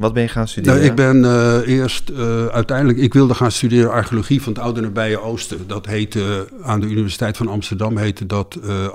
[0.00, 0.78] Wat ben je gaan studeren?
[0.78, 4.80] Nou, ik ben eh, eerst eh, uiteindelijk, ik wilde gaan studeren archeologie van het Oude
[4.80, 5.66] Nabije Oosten.
[5.66, 8.86] Dat heette aan de Universiteit van Amsterdam heette dat eh,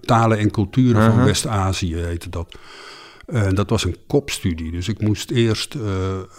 [0.00, 1.24] talen en culturen van Uh-huh.
[1.24, 2.54] West-Azië heette dat.
[3.26, 5.76] En dat was een kopstudie, dus ik moest eerst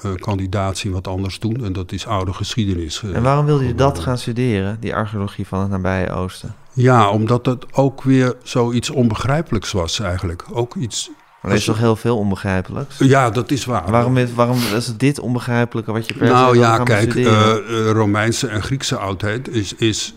[0.02, 1.66] een kandidaat zien wat anders doen.
[1.66, 3.04] En dat is oude geschiedenis.
[3.14, 6.56] En waarom wilde je dat gaan studeren, die archeologie van het nabije oosten?
[6.74, 10.44] Ja, omdat het ook weer zoiets onbegrijpelijks was eigenlijk.
[10.52, 11.12] Ook iets...
[11.46, 12.98] Maar er is toch heel veel onbegrijpelijks?
[12.98, 13.92] Ja, dat is waar.
[13.92, 17.58] Waarom is, waarom is dit onbegrijpelijke wat je per Nou ja, kijk, eh, eh,
[17.92, 20.14] Romeinse en Griekse oudheid is, is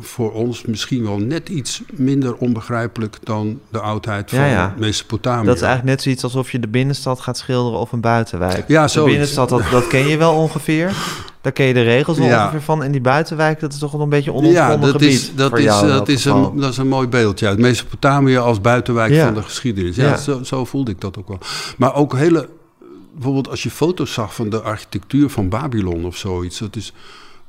[0.00, 4.74] voor ons misschien wel net iets minder onbegrijpelijk dan de oudheid van Ja, ja.
[4.78, 5.46] Mesopotamië.
[5.46, 8.64] dat is eigenlijk net zoiets alsof je de binnenstad gaat schilderen of een buitenwijk.
[8.68, 9.10] Ja, de zoiets.
[9.10, 10.92] binnenstad, dat, dat ken je wel ongeveer.
[11.42, 12.42] Daar ken je de regels wel Ja.
[12.42, 12.82] ongeveer van.
[12.82, 15.58] En die buitenwijk, dat is toch wel een beetje onontgonnen ja, dat gebied is, dat
[15.58, 16.50] is, dat, is geval.
[16.52, 17.46] een, dat is een mooi beeldje.
[17.46, 19.24] uit Mesopotamië als buitenwijk Ja.
[19.24, 19.96] van de geschiedenis.
[19.96, 20.16] Ja, Ja.
[20.16, 21.38] Zo, zo voelde ik dat ook wel.
[21.76, 22.48] Maar ook hele...
[23.14, 26.58] Bijvoorbeeld als je foto's zag van de architectuur van Babylon of zoiets...
[26.58, 26.92] dat is,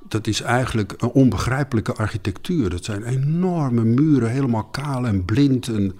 [0.07, 2.69] dat is eigenlijk een onbegrijpelijke architectuur.
[2.69, 5.93] Dat zijn enorme muren, helemaal kaal en blind en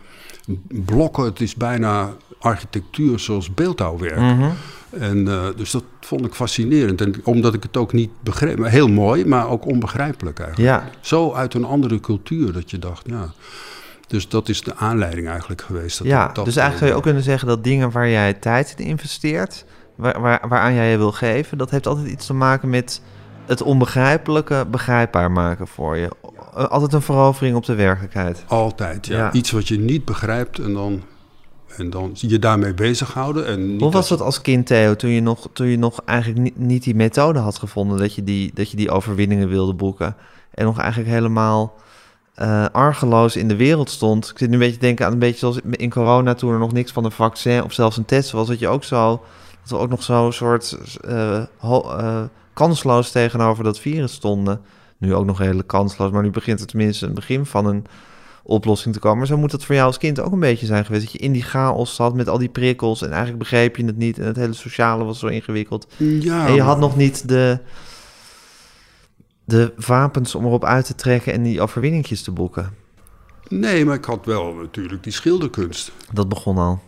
[0.85, 1.23] blokken.
[1.23, 2.13] Het is bijna
[2.43, 4.19] architectuur zoals beeldhouwwerk.
[4.19, 4.49] Mhm.
[4.89, 7.01] En, eh, dus dat vond ik fascinerend.
[7.01, 8.65] En omdat ik het ook niet begreep.
[8.65, 10.69] Heel mooi, maar ook onbegrijpelijk eigenlijk.
[10.69, 13.33] Ja, Zo uit een andere cultuur dat je dacht, ja.
[14.07, 15.97] Dus dat is de aanleiding eigenlijk geweest.
[15.97, 16.29] Dat ja.
[16.33, 16.95] dat dus eigenlijk zou je wilde.
[16.95, 19.65] ook kunnen zeggen dat dingen waar jij tijd in investeert,
[19.95, 23.01] waar, waar, waaraan jij je wil geven, dat heeft altijd iets te maken met
[23.45, 26.09] het onbegrijpelijke begrijpbaar maken voor je.
[26.55, 28.43] Eh, Altijd een verovering op de werkelijkheid.
[28.47, 29.17] Altijd, ja.
[29.17, 29.31] Ja.
[29.31, 31.03] Iets wat je niet begrijpt en dan,
[31.77, 33.45] en dan je daarmee bezighouden.
[33.47, 36.39] En niet Hoe was dat- als kind, Theo, toen je nog, toen je nog eigenlijk
[36.41, 40.15] niet, niet die methode had gevonden dat je die, dat je die overwinningen wilde boeken
[40.53, 41.75] en nog eigenlijk helemaal
[42.33, 44.29] eh, argeloos in de wereld stond?
[44.29, 46.59] Ik zit nu een beetje te denken aan een beetje zoals in corona toen er
[46.59, 49.21] nog niks van een vaccin of zelfs een test was, dat je ook zo,
[49.61, 52.21] dat we ook nog zo'n soort eh, eh,
[52.53, 54.61] kansloos tegenover dat virus stonden.
[54.97, 57.85] Nu ook nog redelijk kansloos, maar nu begint het tenminste een begin van een
[58.45, 59.17] oplossing te komen.
[59.17, 61.03] Maar zo moet het voor jou als kind ook een beetje zijn geweest.
[61.03, 63.97] Dat je in die chaos zat met al die prikkels en eigenlijk begreep je het
[63.97, 64.19] niet.
[64.19, 65.87] En het hele sociale was zo ingewikkeld.
[65.97, 67.59] Ja, en je had nog niet de,
[69.45, 72.73] de wapens om erop uit te trekken en die overwinningjes te boeken.
[73.47, 75.91] Nee, maar ik had wel natuurlijk die schilderkunst.
[76.13, 76.81] Dat begon al.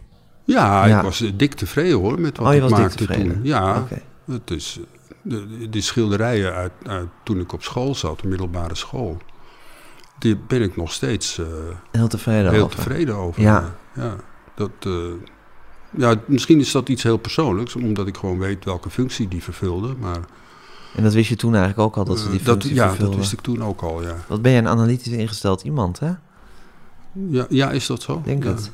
[0.45, 0.97] Ja, Ja.
[0.97, 3.34] ik was eh, dik tevreden hoor met wat Oh, je ik was dik maakte tevreden.
[3.34, 3.43] toen.
[3.43, 4.01] Ja, Oké.
[4.32, 9.18] het is, eh, de, die schilderijen uit, uit toen ik op school zat, middelbare school.
[10.20, 11.45] Die ben ik nog steeds eh,
[11.91, 12.76] Heel tevreden heel over.
[12.76, 13.41] tevreden over.
[13.41, 13.76] Ja.
[13.95, 14.16] ja,
[14.55, 14.91] dat, eh,
[15.89, 19.95] ja, misschien is dat iets heel persoonlijks, omdat ik gewoon weet welke functie die vervulde.
[19.99, 20.20] Maar
[20.95, 22.89] En dat wist je toen eigenlijk ook al, dat ze die eh, functie ja, dat
[22.89, 23.20] vervulden.
[23.20, 24.16] wist ik toen ook al, ja.
[24.28, 26.11] Wat ben je een analytisch ingesteld iemand, hè?
[27.11, 28.22] Ja, ja is dat zo?
[28.26, 28.49] Denk ja.
[28.49, 28.72] het.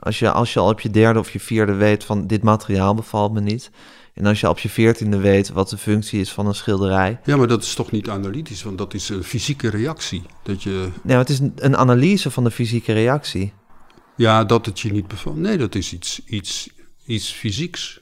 [0.00, 2.94] Als je, als je al op je derde of je vierde weet van dit materiaal
[2.94, 3.70] bevalt me niet.
[4.18, 7.20] En als je op je veertiende weet wat de functie is van een schilderij.
[7.24, 10.22] Ja, maar dat is toch niet analytisch, want dat is een fysieke reactie.
[10.42, 13.52] Dat je, Nou, het is een, een analyse van de fysieke reactie.
[14.16, 15.36] ja, dat het je niet bevalt.
[15.36, 16.68] Nee, dat is iets, iets,
[17.06, 18.00] iets fysieks.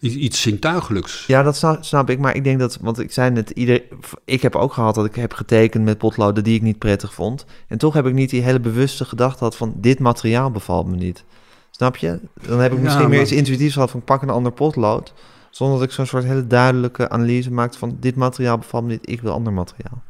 [0.00, 1.24] Iets, iets zintuigelijks.
[1.26, 2.18] Ja, dat snap, snap ik.
[2.18, 3.82] Maar ik denk dat, want ik zei net, ieder,
[4.24, 7.44] ik heb ook gehad dat ik heb getekend met potloden die ik niet prettig vond.
[7.68, 10.96] En toch heb ik niet die hele bewuste gedachte gehad van dit materiaal bevalt me
[10.96, 11.24] niet.
[11.70, 12.20] Snap je?
[12.46, 15.12] Dan heb ik Ja, misschien meer iets intuïtiefs gehad van pak een ander potlood.
[15.56, 19.10] Zonder dat ik zo'n soort hele duidelijke analyse maakte van dit materiaal bevalt me niet,
[19.10, 20.02] ik wil ander materiaal.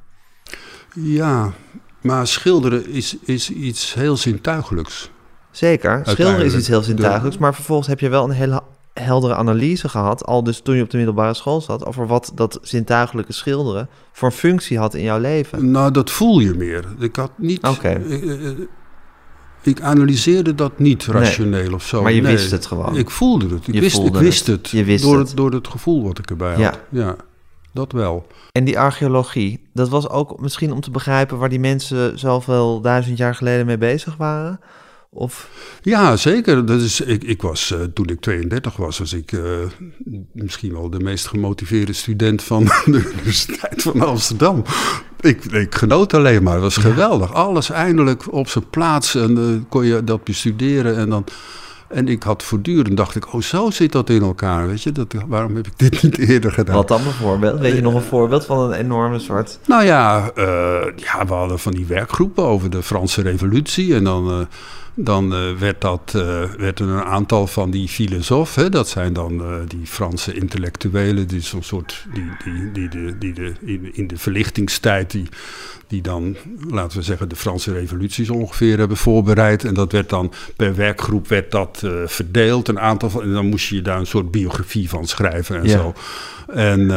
[0.95, 1.53] Ja,
[2.01, 5.11] maar schilderen is, is iets heel zintuigelijks.
[5.51, 9.89] Zeker, schilderen is iets heel zintuigelijks, maar vervolgens heb je wel een hele heldere analyse
[9.89, 13.89] gehad, al dus toen je op de middelbare school zat, over wat dat zintuigelijke schilderen
[14.13, 15.71] voor een functie had in jouw leven.
[15.71, 16.85] Nou, dat voel je meer.
[16.99, 17.67] Ik had niet.
[17.67, 17.89] Oké.
[17.89, 18.59] eh, eh,
[19.67, 22.03] ik analyseerde dat niet rationeel of zo.
[22.03, 22.33] Maar je Nee.
[22.37, 22.97] wist het gewoon.
[22.97, 23.67] Ik voelde het.
[23.69, 24.57] Ik, Je wist, ik wist het.
[24.63, 24.71] het.
[24.71, 25.33] Je wist door, het.
[25.37, 26.65] Door het gevoel wat ik erbij Ja.
[26.71, 26.79] had.
[26.91, 27.17] Ja,
[27.73, 28.27] dat wel.
[28.53, 33.19] En die archeologie, dat was ook misschien om te begrijpen waar die mensen zoveel duizend
[33.19, 34.61] jaar geleden mee bezig waren?
[35.11, 35.51] Of,
[35.83, 36.67] Ja, zeker.
[36.67, 39.41] Dat is, ik, ik was, eh, toen ik 32 was, was ik eh,
[40.33, 44.63] misschien wel de meest gemotiveerde student van de Universiteit van Amsterdam.
[45.27, 46.53] Ik, ik genoot alleen maar.
[46.53, 47.35] Het was geweldig.
[47.35, 49.15] Alles eindelijk op zijn plaats.
[49.15, 50.97] En eh, kon je dat bestuderen.
[50.97, 51.25] En, dan,
[51.89, 54.67] en ik had voortdurend, dacht ik, oh zo zit dat in elkaar.
[54.67, 56.75] Weet je, dat, waarom heb ik dit niet eerder gedaan?
[56.75, 57.61] wat dan bijvoorbeeld?
[57.61, 59.59] Weet je nog een voorbeeld van een enorme soort...
[59.67, 60.45] Nou ja, eh,
[60.97, 63.95] ja, we hadden van die werkgroepen over de Franse revolutie.
[63.95, 64.47] En dan, eh,
[64.99, 66.23] dan eh, werd, dat, uh,
[66.59, 71.41] werd er een aantal van die filosofen, dat zijn dan uh, die Franse intellectuelen, die
[71.41, 75.29] zo'n soort, die, die, die, de, die de, in, in de verlichtingstijd, die,
[75.87, 76.37] die dan,
[76.69, 79.65] laten we zeggen, de Franse revoluties ongeveer hebben voorbereid.
[79.65, 83.69] En dat werd dan, per werkgroep werd dat verdeeld, een aantal van, en dan moest
[83.69, 85.79] je daar een soort biografie van schrijven en ja.
[85.79, 85.95] zo.
[86.47, 86.89] En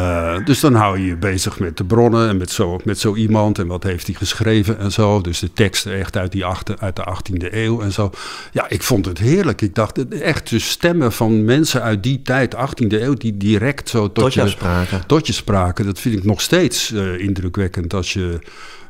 [0.45, 3.59] dus dan hou je je bezig met de bronnen en met zo, met zo iemand
[3.59, 5.21] en wat heeft hij geschreven en zo.
[5.21, 8.11] Dus de teksten echt uit, die achter, uit de 18e eeuw en zo.
[8.51, 9.61] Ja, ik vond het heerlijk.
[9.61, 14.11] Ik dacht echt de stemmen van mensen uit die tijd, 18e eeuw, die direct zo
[14.11, 15.05] tot, tot je, spraken.
[15.07, 15.85] Tot je spraken.
[15.85, 18.39] Dat vind ik nog steeds uh, indrukwekkend als je,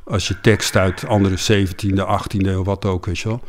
[0.03, 3.41] als je tekst uit andere 17e, 18e eeuw, wat ook, weet je wel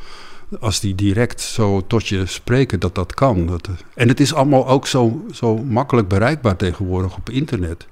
[0.60, 3.46] als die direct zo tot je spreken, dat dat kan.
[3.46, 7.86] Dat, en het is allemaal ook zo, zo makkelijk bereikbaar tegenwoordig op internet.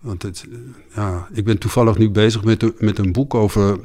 [0.00, 0.44] Want het,
[0.94, 3.78] ja, ik ben toevallig nu bezig met, met een boek over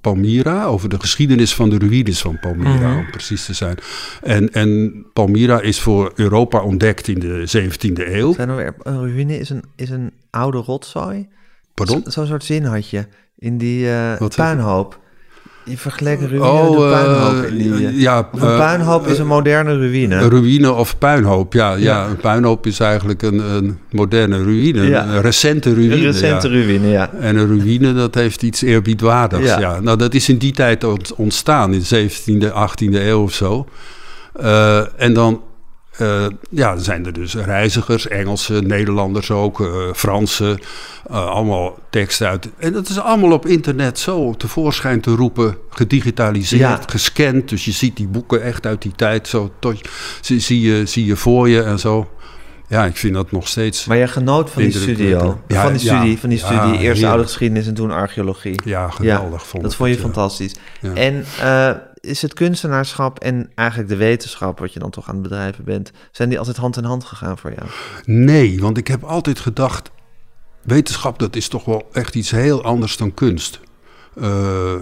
[0.00, 2.98] Palmyra, over de geschiedenis van de ruïnes van Palmyra, mm -hmm.
[2.98, 3.76] om precies te zijn.
[4.22, 8.32] En, en Palmyra is voor Europa ontdekt in de 17e eeuw.
[8.32, 11.28] Zijn er, een ruïne is een, is een oude rotzooi?
[11.74, 12.02] Pardon?
[12.06, 13.06] Zo'n soort zin had je
[13.38, 15.00] in die uh, puinhoop.
[15.68, 17.44] Je vergelijkt een ruïne oh, de puinhoop.
[17.44, 20.14] In uh, ja, een uh, puinhoop is een moderne ruïne.
[20.14, 21.72] Een ruïne of puinhoop, ja.
[21.72, 21.78] ja.
[21.78, 24.82] ja een puinhoop is eigenlijk een, een moderne ruïne.
[24.82, 25.06] Ja.
[25.06, 25.94] Een recente ruïne.
[25.94, 26.54] Een recente ja.
[26.54, 27.10] ruïne, ja.
[27.20, 29.58] En een ruïne, dat heeft iets eerbiedwaardigs, ja.
[29.58, 29.80] ja.
[29.80, 33.66] Nou, dat is in die tijd ontstaan, in de 17e, 18e eeuw of zo.
[34.40, 35.40] Uh, en dan
[36.00, 40.58] uh, ja, dan zijn er dus reizigers, Engelsen, Nederlanders ook, uh, Fransen,
[41.10, 42.48] uh, allemaal teksten uit.
[42.58, 46.80] En dat is allemaal op internet zo tevoorschijn te roepen, gedigitaliseerd, ja.
[46.86, 47.48] gescand.
[47.48, 49.80] Dus je ziet die boeken echt uit die tijd zo, tot,
[50.20, 52.10] zie, zie, je, zie je voor je en zo.
[52.68, 53.84] Ja, ik vind dat nog steeds.
[53.84, 57.02] Maar je genoot van die studio, ja, van die studie, ja, van die studie, eerst
[57.02, 58.60] oude geschiedenis en toen archeologie.
[58.64, 59.46] Ja, geweldig.
[59.46, 60.54] vond dat vond je fantastisch.
[60.94, 61.24] En
[62.06, 65.90] is het kunstenaarschap en eigenlijk de wetenschap, wat je dan toch aan het bedrijven bent,
[66.10, 67.68] zijn die altijd hand in hand gegaan voor jou?
[68.04, 69.90] Nee, want ik heb altijd gedacht,
[70.62, 73.60] wetenschap dat is toch wel echt iets heel anders dan kunst.
[74.20, 74.74] Uh,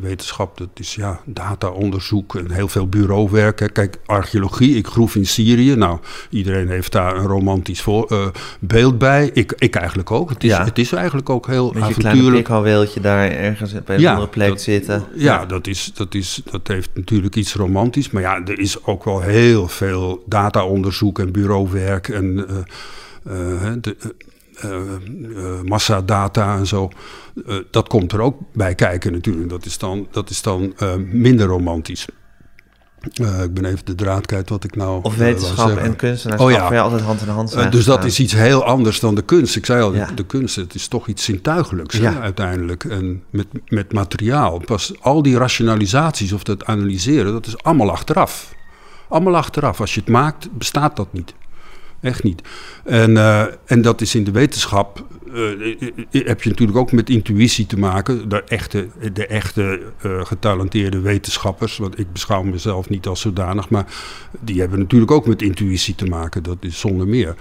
[0.00, 3.70] wetenschap, dat is ja, dataonderzoek en heel veel bureauwerk.
[3.72, 5.74] Kijk, archeologie, ik groef in Syrië.
[5.74, 5.98] Nou,
[6.30, 8.26] iedereen heeft daar een romantisch voor, uh,
[8.60, 9.30] beeld bij.
[9.32, 10.30] Ik, ik eigenlijk ook.
[10.30, 10.64] Het is, ja.
[10.64, 12.48] het is eigenlijk ook heel Met avontuurlijk.
[12.48, 15.04] Met je daar ergens op een ja, andere plek dat, zitten.
[15.14, 18.10] Ja, ja, Dat, is, dat, is, dat heeft natuurlijk iets romantisch.
[18.10, 22.24] Maar ja, er is ook wel heel veel dataonderzoek en bureauwerk en...
[22.24, 22.56] Uh,
[23.26, 23.96] uh, de,
[25.64, 26.90] massadata en zo.
[27.34, 29.48] Uh, dat komt er ook bij kijken natuurlijk.
[29.48, 30.74] Dat is dan, dat is dan
[31.10, 32.06] minder romantisch.
[33.42, 35.02] ik ben even de draad kwijt wat ik nou.
[35.02, 36.80] Of wetenschap en kunstenaarschap oh, ja.
[36.80, 37.70] altijd hand in hand zijn.
[37.70, 39.56] dus dat is iets heel anders dan de kunst.
[39.56, 40.08] Ik zei al, ja.
[40.14, 42.12] de kunst het is toch iets zintuigelijks ja.
[42.12, 42.84] hè, uiteindelijk.
[42.84, 44.58] En met, met materiaal.
[44.58, 48.54] Pas al die rationalisaties of dat analyseren, dat is allemaal achteraf.
[49.08, 49.80] Allemaal achteraf.
[49.80, 51.34] Als je het maakt, bestaat dat niet.
[52.00, 52.42] Echt niet.
[52.84, 55.04] En, uh, en dat is in de wetenschap.
[55.34, 55.76] Uh,
[56.10, 58.28] heb je natuurlijk ook met intuïtie te maken.
[58.28, 59.80] De echte, de echte
[60.22, 61.76] getalenteerde wetenschappers.
[61.76, 63.68] Want ik beschouw mezelf niet als zodanig.
[63.68, 63.86] Maar
[64.40, 66.42] die hebben natuurlijk ook met intuïtie te maken.
[66.42, 67.34] Dat is zonder meer.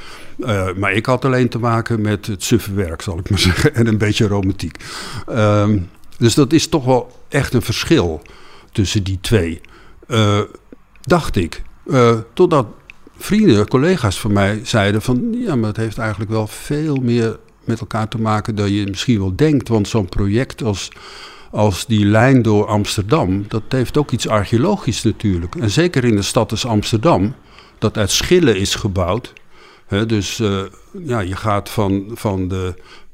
[0.76, 3.76] maar ik had alleen te maken met het suffe werk, zal ik maar zeggen.
[3.76, 4.84] En een beetje romantiek.
[5.30, 8.22] Um, dus dat is toch wel echt een verschil
[8.72, 9.62] tussen die twee.
[11.01, 11.62] dacht ik.
[12.34, 12.66] totdat
[13.20, 15.36] vrienden, collega's van mij zeiden van...
[15.45, 19.20] ja, maar het heeft eigenlijk wel veel meer met elkaar te maken dan je misschien
[19.20, 19.67] wel denkt.
[19.67, 20.91] Want zo'n project als,
[21.51, 23.45] als die lijn door Amsterdam...
[23.47, 25.55] dat heeft ook iets archeologisch natuurlijk.
[25.55, 27.36] En zeker in de stad als Amsterdam,
[27.78, 29.34] dat uit schillen is gebouwd...
[29.89, 30.61] Hè, dus uh,
[31.03, 32.74] ja, je gaat van, van de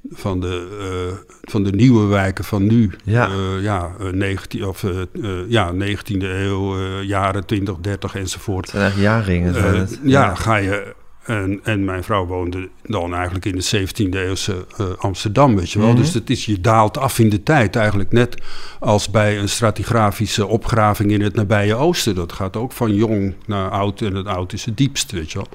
[0.10, 0.68] van de,
[1.12, 2.92] uh, van de nieuwe wijken van nu.
[3.04, 8.72] Ja, uh, ja, 19, of, uh, ja 19e eeuw, jaren 20, 30 enzovoort.
[8.72, 9.54] Het zijn jaarringen.
[9.54, 10.94] ja, ja, ga je.
[11.24, 14.66] En, en mijn vrouw woonde dan eigenlijk in de 17e eeuwse
[14.98, 15.88] Amsterdam, weet je wel.
[15.88, 16.04] Mm -hmm.
[16.04, 17.76] Dus het is, je daalt af in de tijd.
[17.76, 18.42] Eigenlijk net
[18.80, 22.16] als bij een stratigrafische opgraving in het nabije oosten.
[22.16, 25.38] Dat gaat ook van jong naar oud en het oud is het diepst, weet je
[25.38, 25.48] wel.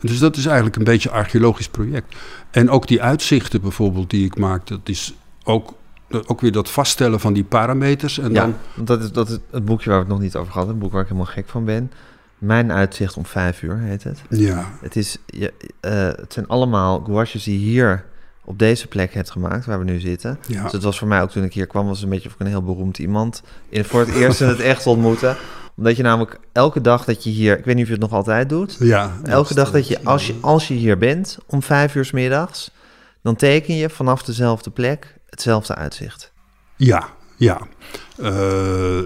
[0.00, 2.16] Dus dat is eigenlijk een beetje een archeologisch project.
[2.50, 5.74] En ook die uitzichten bijvoorbeeld die ik maak, dat is ook,
[6.26, 8.18] ook weer dat vaststellen van die parameters.
[8.18, 8.84] En ja, dan...
[8.84, 10.92] dat is, dat is het boekje waar we het nog niet over hadden, het boek
[10.92, 11.92] waar ik helemaal gek van ben.
[12.38, 14.22] Mijn uitzicht om vijf uur heet het.
[14.28, 14.72] Ja.
[14.80, 18.04] Het, is, je, uh, het zijn allemaal gouaches die hier
[18.44, 20.38] op deze plek hebt gemaakt, waar we nu zitten.
[20.46, 20.62] Ja.
[20.62, 22.40] Dus het was voor mij ook toen ik hier kwam, was een beetje of ik
[22.40, 25.36] een heel beroemd iemand in, voor het eerst in het echt ontmoeten
[25.76, 28.12] omdat je namelijk elke dag dat je hier, ik weet niet of je het nog
[28.12, 28.76] altijd doet.
[28.78, 29.20] Ja.
[29.22, 32.70] Elke dag dat je als, je, als je hier bent, om vijf uur s middags,
[33.22, 36.32] dan teken je vanaf dezelfde plek hetzelfde uitzicht.
[36.76, 37.60] Ja, Ja.
[38.16, 38.98] Eh,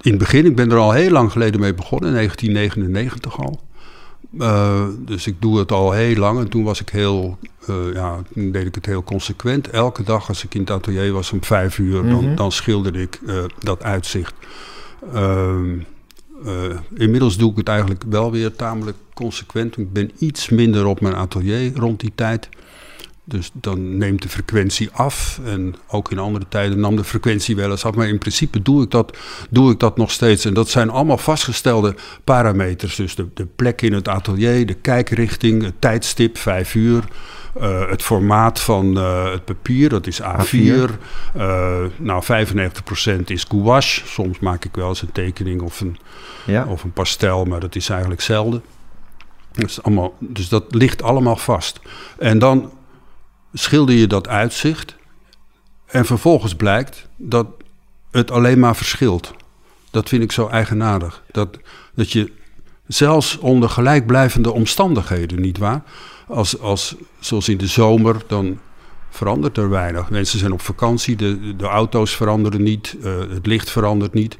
[0.00, 3.60] in het begin, ik ben er al heel lang geleden mee begonnen, in 1999 al.
[4.34, 7.38] Uh, dus ik doe het al heel lang en toen was ik heel,
[7.70, 9.70] uh, ja, toen deed ik het heel consequent.
[9.70, 12.34] Elke dag als ik in het atelier was om vijf uur, dan, Mhm.
[12.34, 13.20] dan schilderde ik
[13.58, 14.34] dat uitzicht.
[15.14, 15.78] Ehm,
[16.94, 19.76] inmiddels doe ik het eigenlijk wel weer tamelijk consequent.
[19.76, 22.48] Ik ben iets minder op mijn atelier rond die tijd.
[23.24, 25.40] Dus dan neemt de frequentie af.
[25.44, 27.94] En ook in andere tijden nam de frequentie wel eens af.
[27.94, 29.16] Maar in principe doe ik dat,
[29.50, 30.44] doe ik dat nog steeds.
[30.44, 31.94] En dat zijn allemaal vastgestelde
[32.24, 32.96] parameters.
[32.96, 37.04] Dus de, de plek in het atelier, de kijkrichting, het tijdstip, vijf uur.
[37.56, 40.24] Uh, het formaat van uh, het papier, dat is A4.
[40.24, 40.90] A4.
[41.36, 42.22] Uh, nou,
[43.20, 44.06] 95% is gouache.
[44.06, 45.98] Soms maak ik wel eens een tekening of een,
[46.46, 46.64] ja.
[46.64, 48.62] of een pastel, maar dat is eigenlijk zelden.
[49.52, 51.80] Dus, allemaal, dus dat ligt allemaal vast.
[52.18, 52.72] En dan
[53.52, 54.96] schilder je dat uitzicht.
[55.86, 57.46] En vervolgens blijkt dat
[58.10, 59.34] het alleen maar verschilt.
[59.90, 61.22] Dat vind ik zo eigenaardig.
[61.30, 61.58] Dat,
[61.94, 62.32] dat je
[62.86, 65.82] zelfs onder gelijkblijvende omstandigheden, nietwaar?
[66.30, 68.58] Als, als, zoals in de zomer, dan
[69.10, 70.10] verandert er weinig.
[70.10, 74.36] Mensen zijn op vakantie, de, de auto's veranderen niet, uh, het licht verandert niet.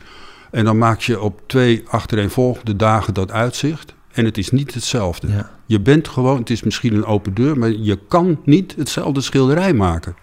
[0.51, 3.95] En dan maak je op twee achtereenvolgende dagen dat uitzicht.
[4.12, 5.28] En het is niet hetzelfde.
[5.28, 5.51] Ja.
[5.66, 9.74] Je bent gewoon, het is misschien een open deur, maar je kan niet hetzelfde schilderij
[9.74, 10.16] maken.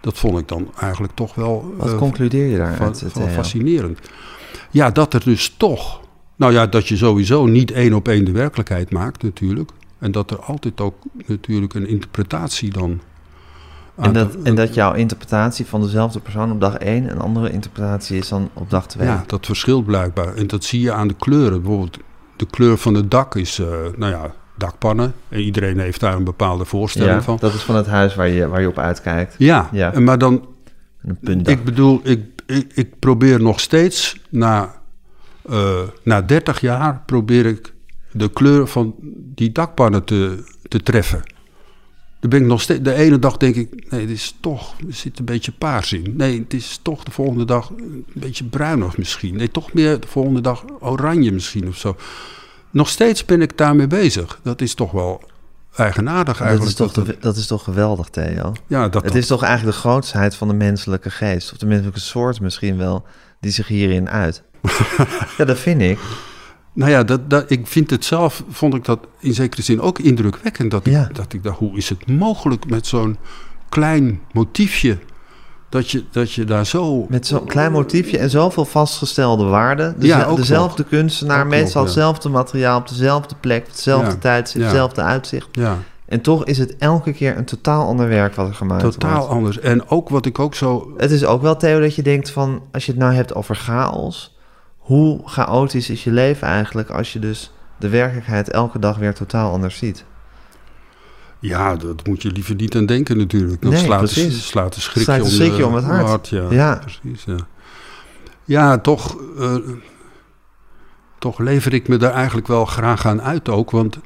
[0.00, 1.74] Dat vond ik dan eigenlijk toch wel.
[1.76, 2.74] Wat uh, concludeer je?
[2.76, 3.98] Van, van fascinerend.
[4.70, 6.00] Ja, dat er dus toch.
[6.36, 9.70] Nou ja, dat je sowieso niet één op één de werkelijkheid maakt, natuurlijk.
[10.02, 10.94] En dat er altijd ook
[11.26, 13.00] natuurlijk een interpretatie dan.
[13.96, 18.18] En dat, en dat jouw interpretatie van dezelfde persoon op dag 1 een andere interpretatie
[18.18, 19.06] is dan op dag 2.
[19.06, 20.34] Ja, dat verschilt blijkbaar.
[20.34, 21.62] En dat zie je aan de kleuren.
[21.62, 21.98] Bijvoorbeeld
[22.36, 25.14] de kleur van het dak is, uh, nou ja, dakpannen.
[25.28, 27.36] En iedereen heeft daar een bepaalde voorstelling ja, van.
[27.40, 29.34] Dat is van het huis waar je, waar je op uitkijkt.
[29.38, 30.00] Ja, ja.
[30.00, 30.46] maar dan.
[31.42, 34.74] Ik bedoel, ik, ik, ik, probeer nog steeds na,
[35.50, 37.71] uh, na 30 jaar probeer ik
[38.12, 38.94] de kleur van
[39.34, 41.22] die dakpannen te, te treffen.
[42.20, 42.82] Dan ben ik nog steeds.
[42.82, 46.14] De ene dag denk ik, nee, het is toch, er zit een beetje paars in.
[46.16, 49.36] Nee, het is toch de volgende dag een beetje bruinig misschien.
[49.36, 51.96] Nee, toch meer de volgende dag oranje misschien of zo.
[52.70, 54.40] Nog steeds ben ik daarmee bezig.
[54.42, 55.22] Dat is toch wel
[55.76, 56.76] eigenaardig eigenlijk.
[56.76, 58.52] Dat is toch, dat, dat is toch geweldig, Theo?
[58.66, 62.00] Ja, dat Het is toch eigenlijk de grootsheid van de menselijke geest, of de menselijke
[62.00, 63.04] soort misschien wel,
[63.40, 64.42] die zich hierin uit.
[65.38, 65.98] ja, dat vind ik.
[66.72, 69.98] Nou ja, dat, dat, ik vind het zelf, vond ik dat in zekere zin ook
[69.98, 70.70] indrukwekkend.
[70.70, 73.16] Dat ik, dat ik dacht, hoe is het mogelijk met zo'n
[73.68, 74.98] klein motiefje,
[75.68, 77.06] dat je, dat je daar zo...
[77.08, 79.94] Met zo'n klein motiefje en zoveel vastgestelde waarden.
[79.98, 82.00] Dus Ja, dezelfde kunstenaar, Ook meestal nog, ja.
[82.00, 85.48] hetzelfde materiaal, op dezelfde plek, op dezelfde Ja, hetzelfde uitzicht.
[85.52, 89.16] Ja, En toch is het elke keer een totaal ander werk wat er gemaakt totaal
[89.16, 89.30] wordt.
[89.30, 89.58] anders.
[89.58, 90.92] En ook wat ik ook zo...
[90.96, 92.62] Het is ook wel, Theo, dat je denkt van...
[92.72, 94.31] als je het nou hebt over chaos...
[94.82, 96.90] hoe chaotisch is je leven eigenlijk...
[96.90, 100.04] als je dus de werkelijkheid elke dag weer totaal anders ziet?
[101.38, 103.62] Ja, dat moet je liever niet aan denken natuurlijk.
[103.62, 106.28] Dat Nee, slaat, slaat een schrikje, Slaat een om, de- schrikje om het hart.
[106.28, 106.74] ja, Ja.
[106.84, 107.24] precies.
[107.24, 107.36] Ja,
[108.44, 109.56] ja toch, eh,
[111.18, 113.70] toch lever ik me daar eigenlijk wel graag aan uit ook.
[113.70, 113.98] Want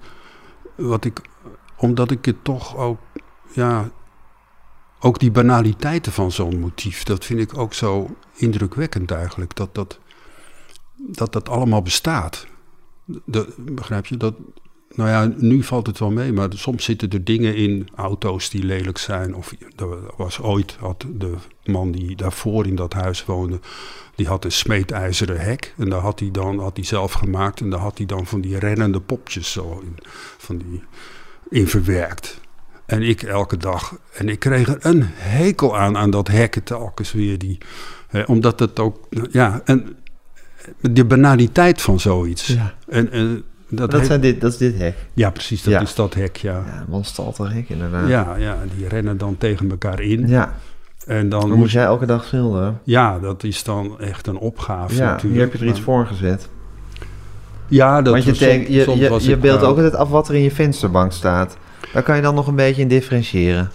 [0.75, 1.21] wat ik,
[1.77, 2.99] omdat ik het toch ook,
[3.53, 3.89] ja,
[5.01, 9.57] ook die banaliteiten van zo'n motief, dat vind ik ook zo indrukwekkend eigenlijk.
[9.57, 9.99] Dat dat,
[10.97, 12.47] dat, dat allemaal bestaat.
[13.25, 14.17] De, begrijp je?
[14.17, 14.35] Dat,
[14.95, 18.65] nou ja, nu valt het wel mee, maar soms zitten er dingen in auto's die
[18.65, 19.35] lelijk zijn.
[19.35, 21.35] Of er was ooit, had de
[21.65, 23.61] man die daarvoor in dat huis woonde,
[24.15, 25.75] die had een smeedijzeren hek.
[25.77, 27.61] En daar had hij dan, had hij zelf gemaakt.
[27.61, 29.97] En daar had hij dan van die rennende popjes zo in,
[30.39, 30.83] van die,
[31.51, 32.41] in verwerkt.
[32.87, 33.99] En ik elke dag.
[34.13, 37.39] En ik kreeg er een hekel aan, aan dat hekken telkens weer.
[37.39, 37.59] Die,
[38.27, 39.97] omdat het ook, ja, en
[40.81, 42.47] de banaliteit van zoiets.
[42.47, 42.75] Ja.
[42.89, 44.95] En, en dat, Dat, zijn dit, dat is dit hek.
[45.15, 45.81] ja, precies, dat Ja.
[45.81, 46.65] is dat hek, ja.
[46.91, 48.09] Ja, hek inderdaad.
[48.09, 50.29] Ja, ja, die rennen dan tegen elkaar in.
[50.29, 50.55] Ja,
[51.07, 52.81] En dan moest jij elke dag schilderen.
[52.85, 55.33] Ja, dat is dan echt een opgave Ja, natuurlijk.
[55.33, 56.49] hier heb je er iets voor gezet.
[57.69, 59.95] Ja, dat Want je, was denk- je, soms je, was je beeldt eh, ook altijd
[59.97, 61.57] af wat er in je vensterbank staat.
[61.93, 63.71] Daar kan je dan nog een beetje in differentiëren.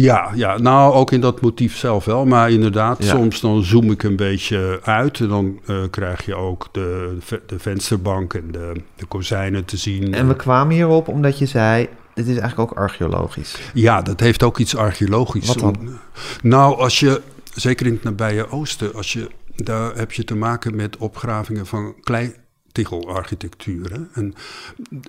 [0.00, 2.26] Ja, ja, nou ook in dat motief zelf wel.
[2.26, 3.10] Maar inderdaad, Ja.
[3.10, 5.20] soms dan zoom ik een beetje uit.
[5.20, 10.14] En dan eh, krijg je ook de, de vensterbank en de, de kozijnen te zien.
[10.14, 11.88] En we kwamen hierop omdat je zei...
[12.14, 13.58] dit is eigenlijk ook archeologisch.
[13.74, 15.46] Ja, dat heeft ook iets archeologisch.
[15.46, 15.98] Wat dan?
[16.42, 17.20] Nou, als je,
[17.54, 21.94] zeker in het nabije oosten, als je, daar heb je te maken met opgravingen van
[22.00, 22.46] kleitigelarchitectuur.
[22.84, 24.00] Hè.
[24.12, 24.34] En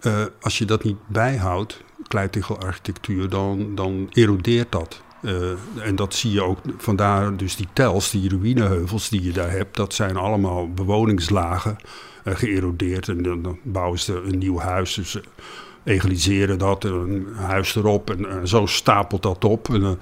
[0.02, 5.02] eh, als je dat niet bijhoudt, kleitigelarchitectuur, dan, dan erodeert dat.
[5.22, 5.52] Eh,
[5.88, 9.76] en dat zie je ook, vandaar dus die tels, die ruïneheuvels die je daar hebt,
[9.76, 11.78] dat zijn allemaal bewoningslagen
[12.24, 13.08] uh, geërodeerd.
[13.08, 15.20] En dan, bouwen ze een nieuw huis, dus
[15.84, 19.70] egaliseren dat, een huis erop en zo stapelt dat op.
[19.70, 20.00] En,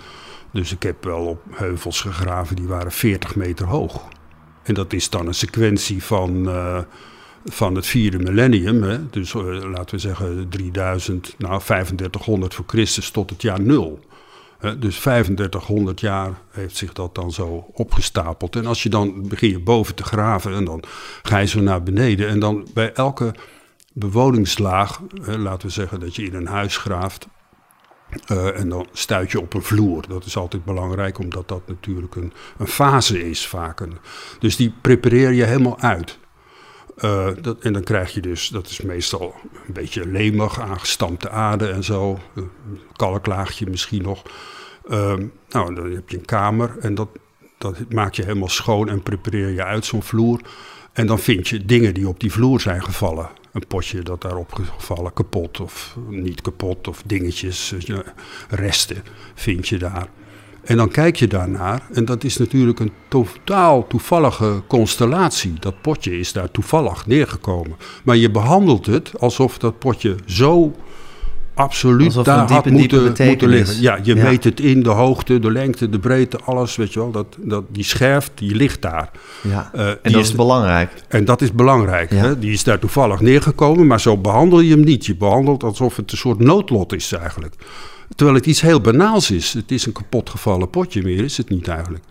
[0.52, 4.08] dus ik heb wel op heuvels gegraven die waren 40 meter hoog.
[4.64, 6.50] En dat is dan een sequentie van
[7.52, 13.30] van het vierde millennium, hè, dus laten we zeggen 3000, nou 3500 voor Christus tot
[13.30, 14.00] het jaar nul
[14.60, 18.56] dus 3500 jaar heeft zich dat dan zo opgestapeld.
[18.56, 20.84] En als je dan begin je boven te graven en dan
[21.22, 22.28] ga je zo naar beneden.
[22.28, 23.36] En dan bij elke
[23.94, 27.28] bewoningslaag, laten we zeggen dat je in een huis graaft.
[28.32, 30.08] Uh, en dan stuit je op een vloer.
[30.08, 33.82] Dat is altijd belangrijk, omdat dat natuurlijk een, een fase is vaak.
[34.40, 36.20] dus die prepareer je helemaal uit.
[37.42, 39.36] Dat, en dan krijg je dus, dat is meestal
[39.68, 42.20] een beetje leemig, aangestampte aarde en zo.
[42.36, 42.50] Een
[42.96, 44.24] kalklaagje misschien nog.
[44.90, 45.14] Uh,
[45.50, 47.10] nou, dan heb je een kamer en dat,
[47.58, 50.42] dat maak je helemaal schoon en prepareer je uit zo'n vloer.
[50.94, 53.30] En dan vind je dingen die op die vloer zijn gevallen.
[53.52, 57.76] Een potje dat daarop gevallen, kapot of niet kapot, of dingetjes,
[58.50, 59.04] resten
[59.36, 60.10] vind je daar.
[60.68, 65.54] En dan kijk je daarnaar en dat is natuurlijk een totaal toevallige constellatie.
[65.60, 67.76] Dat potje is daar toevallig neergekomen.
[68.04, 70.72] Maar je behandelt het alsof dat potje zo
[71.54, 73.82] absoluut Alsof daar diepe, had moeten, diepe moeten liggen.
[73.82, 74.24] Ja, je Ja.
[74.24, 77.12] meet het in, de hoogte, de lengte, de breedte, alles, weet je wel.
[77.12, 79.12] Dat, dat, die scherf, die ligt daar.
[79.44, 79.70] Ja.
[79.74, 80.92] Eh, en die dat is- is belangrijk.
[81.08, 82.12] En dat is belangrijk.
[82.12, 82.18] Ja.
[82.18, 82.40] Hè?
[82.40, 85.06] Die is daar toevallig neergekomen, maar zo behandel je hem niet.
[85.06, 87.54] Je behandelt alsof het een soort noodlot is eigenlijk.
[88.18, 89.54] Terwijl het iets heel banaals is.
[89.54, 92.04] Het is een kapotgevallen potje, meer is het niet eigenlijk.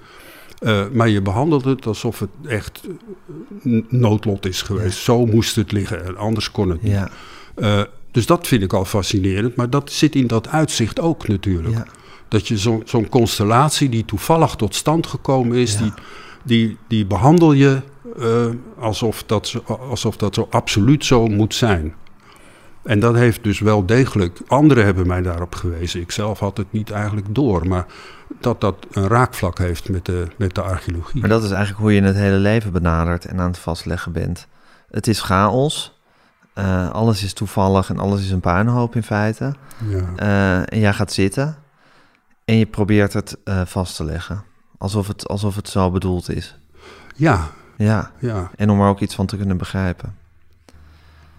[0.58, 2.80] Eh, maar je behandelt het alsof het echt
[3.64, 4.98] eh, noodlot is geweest.
[4.98, 6.92] Zo moest het liggen en anders kon het niet.
[6.92, 7.10] Ja.
[7.54, 9.56] Eh, dus dat vind ik al fascinerend.
[9.56, 11.74] Maar dat zit in dat uitzicht ook natuurlijk.
[11.74, 11.86] Ja.
[12.28, 15.92] Dat je zo- zo'n constellatie die toevallig tot stand gekomen is, die,
[16.44, 17.80] die, die behandel je
[18.78, 19.58] alsof, dat zo,
[19.90, 21.94] alsof dat zo absoluut zo moet zijn.
[22.86, 26.00] En dat heeft dus wel degelijk, anderen hebben mij daarop gewezen.
[26.00, 27.86] Ik zelf had het niet eigenlijk door, maar
[28.40, 31.20] dat dat een raakvlak heeft met de, met de archeologie.
[31.20, 34.46] Maar dat is eigenlijk hoe je het hele leven benadert en aan het vastleggen bent.
[34.90, 36.00] Het is chaos.
[36.52, 39.54] Eh, alles is toevallig en alles is een puinhoop in feite.
[39.88, 40.04] Ja.
[40.16, 41.56] Eh, en jij gaat zitten
[42.44, 44.42] en je probeert het eh, vast te leggen.
[44.78, 46.58] Alsof het, alsof het zo bedoeld is.
[47.14, 48.50] ja, Ja, ja.
[48.56, 50.14] en om er ook iets van te kunnen begrijpen.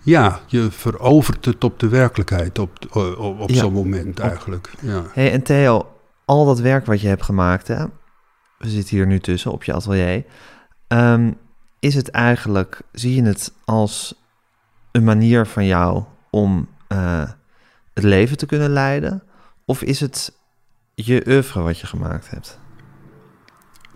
[0.08, 3.56] Ja, je verovert het op de werkelijkheid op, op, op Ja.
[3.56, 4.72] zo'n moment eigenlijk.
[4.82, 5.04] Ja.
[5.14, 5.88] hey, en Theo,
[6.26, 7.86] al dat werk wat je hebt gemaakt, hè?
[8.58, 10.24] we zitten hier nu tussen op je atelier.
[10.88, 11.32] Ehm,
[11.80, 14.24] is het eigenlijk, zie je het als
[14.92, 17.30] een manier van jou om eh,
[17.94, 19.24] het leven te kunnen leiden?
[19.66, 20.34] Of is het
[20.96, 22.60] je oeuvre wat je gemaakt hebt?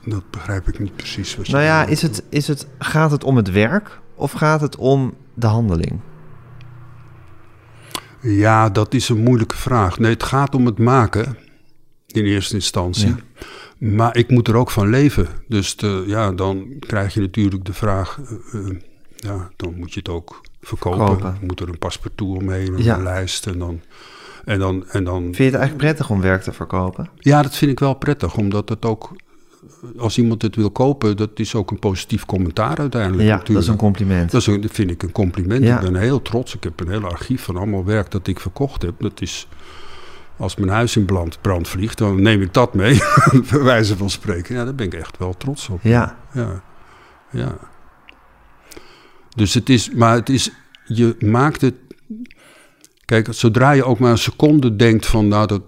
[0.06, 1.36] Dat begrijp ik niet precies.
[1.36, 4.62] Wat je Nou ja, is het, is het, gaat het om het werk of gaat
[4.62, 6.00] het om de handeling?
[8.22, 10.00] Ja, dat is een moeilijke vraag.
[10.00, 11.38] Nee, het gaat om het maken
[12.08, 13.08] in eerste instantie.
[13.08, 13.18] Ja.
[13.78, 15.28] Maar ik moet er ook van leven.
[15.48, 18.20] Dus de, ja, dan krijg je natuurlijk de vraag...
[18.52, 18.78] eh, eh,
[19.16, 21.08] ja, dan moet je het ook verkopen.
[21.08, 21.38] Verkopen.
[21.42, 22.98] Moet er een paspartout omheen, een Ja.
[22.98, 23.82] lijst en dan...
[24.46, 27.10] En dan, en dan Vind je het eigenlijk prettig om werk te verkopen?
[27.20, 29.12] Ja, dat vind ik wel prettig, omdat het ook,
[29.98, 33.22] als iemand het wil kopen, dat is ook een positief commentaar uiteindelijk.
[33.24, 33.66] Ja, dat natuurlijk.
[33.68, 34.32] is een compliment.
[34.32, 35.64] Dat, is een- dat vind ik een compliment.
[35.64, 35.76] Ja.
[35.80, 36.56] Ik ben heel trots.
[36.56, 38.94] Ik heb een heel archief van allemaal werk dat ik verkocht heb.
[39.00, 39.48] Dat is,
[40.38, 42.98] als mijn huis in brand, brand vliegt, dan neem ik dat mee,
[43.52, 44.56] bij wijze van spreken.
[44.56, 45.80] Ja, daar ben ik echt wel trots op.
[45.84, 46.62] Ja, Ja,
[47.32, 47.58] ja.
[49.36, 50.52] Dus het is, maar het is,
[50.86, 51.76] je maakt het.
[53.06, 55.62] Kijk, zodra je ook maar een seconde denkt van, nou, dat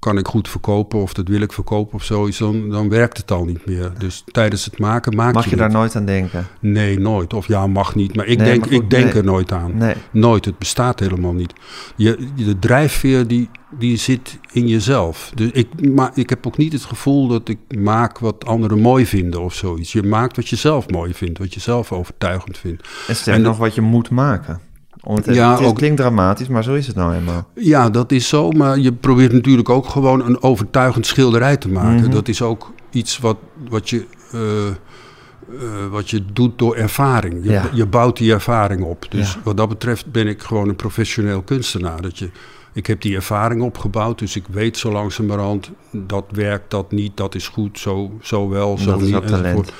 [0.00, 3.30] kan ik goed verkopen of dat wil ik verkopen of zoiets, dan, dan werkt het
[3.30, 3.92] al niet meer.
[3.98, 6.46] Dus tijdens het maken maak mag je je daar nooit aan denken?
[6.60, 7.34] Nee, nooit.
[7.34, 8.16] Of ja, mag niet.
[8.16, 9.12] Maar ik Nee, denk, maar goed, ik denk nee.
[9.12, 9.76] er nooit aan.
[9.76, 9.94] Nee.
[10.10, 10.44] Nooit.
[10.44, 11.52] Het bestaat helemaal niet.
[11.96, 13.48] Je, de drijfveer die,
[13.78, 15.32] die zit in jezelf.
[15.34, 19.06] Dus ik, maar ik heb ook niet het gevoel dat ik maak wat anderen mooi
[19.06, 19.92] vinden of zoiets.
[19.92, 22.88] Je maakt wat je zelf mooi vindt, wat je zelf overtuigend vindt.
[23.08, 24.60] En sterker En- nog, wat je moet maken.
[25.00, 27.46] Het, Ja, het is- ook- klinkt dramatisch, maar zo is het nou eenmaal.
[27.54, 28.50] Ja, dat is zo.
[28.50, 32.02] Maar je probeert natuurlijk ook gewoon een overtuigend schilderij te maken.
[32.02, 32.10] Mhm.
[32.10, 33.36] Dat is ook iets wat,
[33.68, 34.06] wat je.
[34.32, 37.44] eh, eh, wat je doet door ervaring.
[37.44, 37.62] Je, Ja.
[37.72, 39.06] je bouwt die ervaring op.
[39.10, 39.40] Dus Ja.
[39.44, 42.02] wat dat betreft ben ik gewoon een professioneel kunstenaar.
[42.02, 42.30] Dat je,
[42.72, 47.34] ik heb die ervaring opgebouwd, dus ik weet zo langzamerhand dat werkt, dat niet, dat
[47.34, 49.14] is goed, zo, zo wel, zo dat is niet.
[49.14, 49.72] ook talent.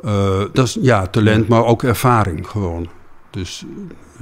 [0.00, 2.88] Eh, dat is ja, talent, maar ook ervaring gewoon.
[3.32, 3.64] Dus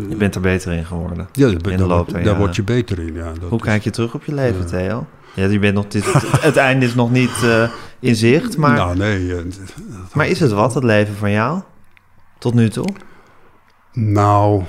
[0.09, 1.29] Je bent er beter in geworden.
[1.33, 3.15] ja, daar, in de daar daar word je beter in.
[3.15, 4.67] Ja, dat Hoe is- kijk je terug op je leven.
[4.67, 5.07] Theo?
[5.35, 8.77] Ja, je bent nog dit, het, het einde is nog niet eh, in zicht, maar,
[8.77, 9.37] Nou, nee.
[9.37, 9.45] eh,
[10.15, 11.61] maar is het wat, het leven van jou?
[12.39, 12.89] Tot nu toe?
[13.93, 14.65] Nou,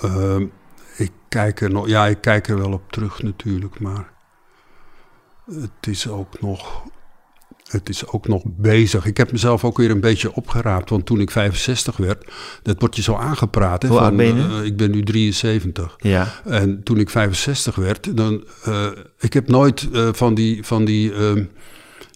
[0.00, 0.46] ehm,
[0.96, 4.10] ik kijk er nog, ja, ik kijk er wel op terug natuurlijk, maar
[5.50, 6.82] het is ook nog,
[7.72, 9.06] het is ook nog bezig.
[9.06, 12.24] Ik heb mezelf ook weer een beetje opgeraapt, want toen ik 65 werd,
[12.62, 13.82] dat wordt je zo aangepraat.
[13.82, 15.96] Hè, Hoe van, ben eh, ik ben nu 73.
[15.98, 16.28] Ja.
[16.44, 18.86] En toen ik 65 werd, dan, eh,
[19.18, 21.44] ik heb nooit eh, van die, van die, ehm,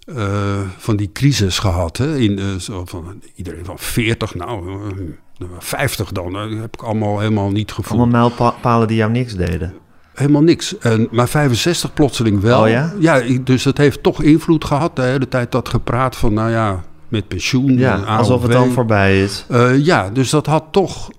[0.06, 1.96] eh, van die crisis gehad.
[1.96, 2.16] Hè?
[2.18, 4.80] In, zo van, iedereen van 40, nou,
[5.38, 6.36] eh, 50 dan.
[6.36, 8.00] eh, heb ik allemaal helemaal niet gevoeld.
[8.00, 9.74] Allemaal mijlpalen die jou niks deden.
[10.16, 10.78] Helemaal niks.
[10.78, 12.62] En, maar 65 plotseling wel.
[12.62, 13.22] Oh ja?
[13.44, 14.96] Dus het heeft toch invloed gehad.
[14.96, 17.78] De hele tijd dat gepraat van, nou ja, met pensioen.
[17.78, 19.44] Ja, alsof het dan voorbij is.
[19.48, 21.10] Eh, ja, dus dat had toch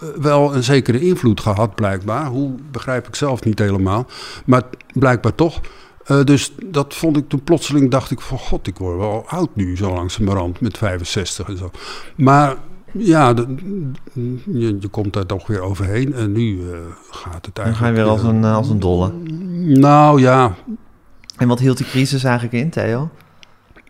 [0.00, 2.26] eh, wel een zekere invloed gehad, blijkbaar.
[2.26, 4.06] Hoe begrijp ik zelf niet helemaal.
[4.44, 5.60] Maar blijkbaar toch.
[6.04, 9.50] Eh, dus dat vond ik toen plotseling, dacht ik van god, ik word wel oud
[9.54, 11.70] nu, zo langzamerhand, met 65 en zo.
[12.16, 12.56] Maar
[12.98, 13.46] ja, de-
[14.44, 16.78] je, je komt daar toch weer overheen en nu eh,
[17.10, 17.76] gaat het Dan eigenlijk...
[17.76, 19.12] ga je weer als eh, een, eh, als een dolle.
[19.80, 20.54] Nou ja,
[21.36, 23.08] En wat hield die crisis eigenlijk in, Theo?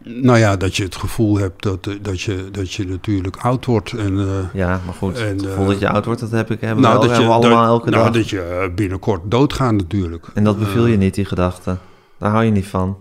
[0.04, 3.92] nou ja, dat je het gevoel hebt dat, dat, je, dat je natuurlijk oud wordt
[3.92, 4.28] en...
[4.52, 6.94] Ja, maar goed, En, het gevoel dat je oud wordt, dat heb ik hebben nou,
[6.94, 8.12] we, wel, dat je, hebben we allemaal dat, elke nou, dag.
[8.14, 10.26] dat je binnenkort doodgaat natuurlijk.
[10.34, 11.76] En dat beviel je niet, die gedachte.
[12.18, 12.96] Daar hou je niet van.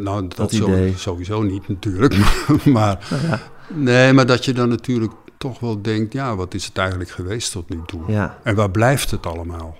[0.00, 0.92] Nou, dat, Dat idee.
[0.96, 2.16] sowieso niet natuurlijk.
[2.64, 3.40] maar Nou ja.
[3.68, 7.52] Nee, maar dat je dan natuurlijk toch wel denkt, ja, wat is het eigenlijk geweest
[7.52, 8.02] tot nu toe?
[8.06, 8.38] ja.
[8.42, 9.76] En waar blijft het allemaal?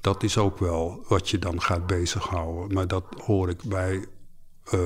[0.00, 2.74] Dat is ook wel wat je dan gaat bezighouden.
[2.74, 4.04] Maar dat hoor ik bij
[4.64, 4.78] eh,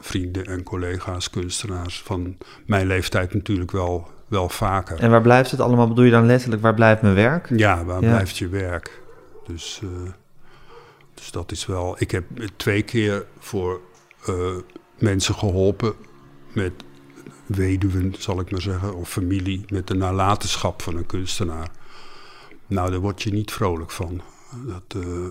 [0.00, 4.98] vrienden en collega's, kunstenaars van mijn leeftijd natuurlijk wel, wel vaker.
[4.98, 5.88] En waar blijft het allemaal?
[5.88, 7.48] Bedoel je dan letterlijk, waar blijft mijn werk?
[7.56, 8.08] Ja, waar Ja.
[8.10, 9.02] blijft je werk?
[9.46, 10.10] Dus, eh,
[11.14, 11.96] dus dat is wel.
[11.98, 12.24] Ik heb
[12.56, 13.80] twee keer voor
[14.26, 14.34] eh,
[14.98, 15.92] mensen geholpen
[16.52, 16.72] met
[17.56, 21.70] weduwen, zal ik maar zeggen, of familie met de nalatenschap van een kunstenaar.
[22.66, 24.20] Nou, daar word je niet vrolijk van.
[24.66, 25.26] Dat, eh,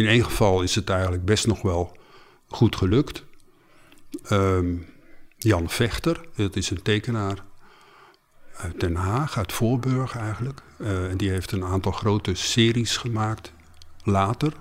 [0.00, 1.96] in één geval is het eigenlijk best nog wel
[2.46, 3.24] goed gelukt.
[4.24, 4.74] Ehm,
[5.36, 7.44] Jan Vechter, dat is een tekenaar
[8.56, 10.62] uit Den Haag, uit Voorburg eigenlijk.
[10.78, 13.52] Eh, en die heeft een aantal grote series gemaakt
[14.02, 14.52] later.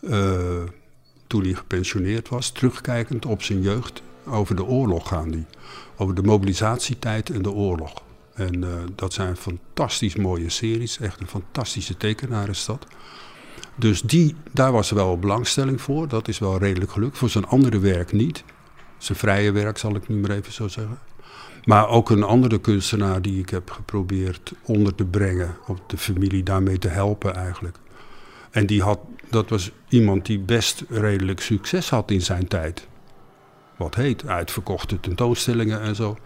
[0.00, 0.62] eh,
[1.26, 4.02] toen hij gepensioneerd was, terugkijkend op zijn jeugd.
[4.26, 5.46] Over de oorlog gaan die.
[5.96, 8.02] Over de mobilisatietijd en de oorlog.
[8.34, 10.98] En eh, dat zijn fantastisch mooie series.
[10.98, 12.86] Echt een fantastische tekenaar is dat.
[13.74, 16.08] Dus die, daar was wel belangstelling voor.
[16.08, 17.18] Dat is wel redelijk gelukt.
[17.18, 18.44] Voor zijn andere werk niet.
[18.98, 20.98] Zijn vrije werk zal ik nu maar even zo zeggen.
[21.64, 25.56] Maar ook een andere kunstenaar die ik heb geprobeerd onder te brengen.
[25.66, 27.76] Om de familie daarmee te helpen eigenlijk.
[28.50, 28.98] En die had,
[29.30, 32.86] dat was iemand die best redelijk succes had in zijn tijd.
[33.76, 36.16] Wat heet, uitverkochte tentoonstellingen en zo.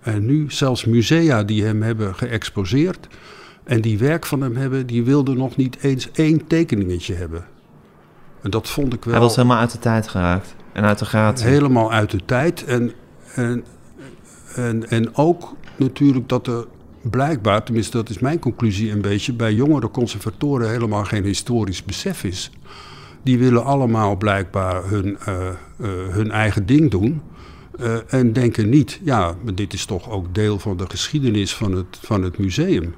[0.00, 3.06] En nu zelfs musea die hem hebben geëxposeerd.
[3.64, 7.44] En die werk van hem hebben, die wilden nog niet eens één tekeningetje hebben.
[8.42, 10.54] En dat vond ik wel Hij was helemaal uit de tijd geraakt.
[10.72, 11.46] En uit de gratie.
[11.46, 12.64] helemaal uit de tijd.
[12.64, 12.92] En,
[13.34, 13.64] en,
[14.54, 16.66] en, en ook natuurlijk dat er
[17.02, 22.24] blijkbaar, tenminste dat is mijn conclusie een beetje, bij jongere conservatoren helemaal geen historisch besef
[22.24, 22.50] is.
[23.22, 25.54] Die willen allemaal blijkbaar hun, eh, eh,
[26.08, 27.20] hun eigen ding doen.
[27.78, 31.72] eh, en denken niet, ja, maar dit is toch ook deel van de geschiedenis van
[31.72, 32.94] het, van het museum.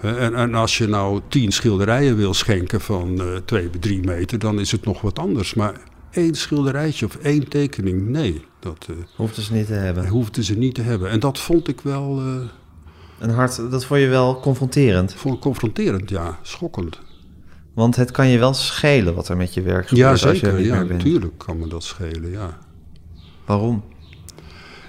[0.00, 4.60] En, en als je nou tien schilderijen wil schenken van twee bij drie meter, dan
[4.60, 5.54] is het nog wat anders.
[5.54, 5.74] Maar
[6.10, 10.08] één schilderijtje of één tekening, nee, dat eh, Hoefden ze niet te hebben.
[10.08, 11.10] hoefden ze niet te hebben.
[11.10, 12.22] En dat vond ik wel
[13.18, 15.14] Een hart, dat vond je wel confronterend.
[15.14, 17.00] vond ik confronterend, ja, schokkend.
[17.80, 20.46] Want het kan je wel schelen wat er met je werk gebeurt Ja, als je
[20.46, 22.58] er ja, natuurlijk kan me dat schelen, ja.
[23.46, 23.84] Waarom?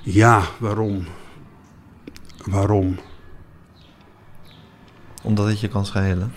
[0.04, 1.06] Ja, waarom?
[2.46, 3.00] Waarom?
[5.24, 6.34] Omdat het je kan schelen.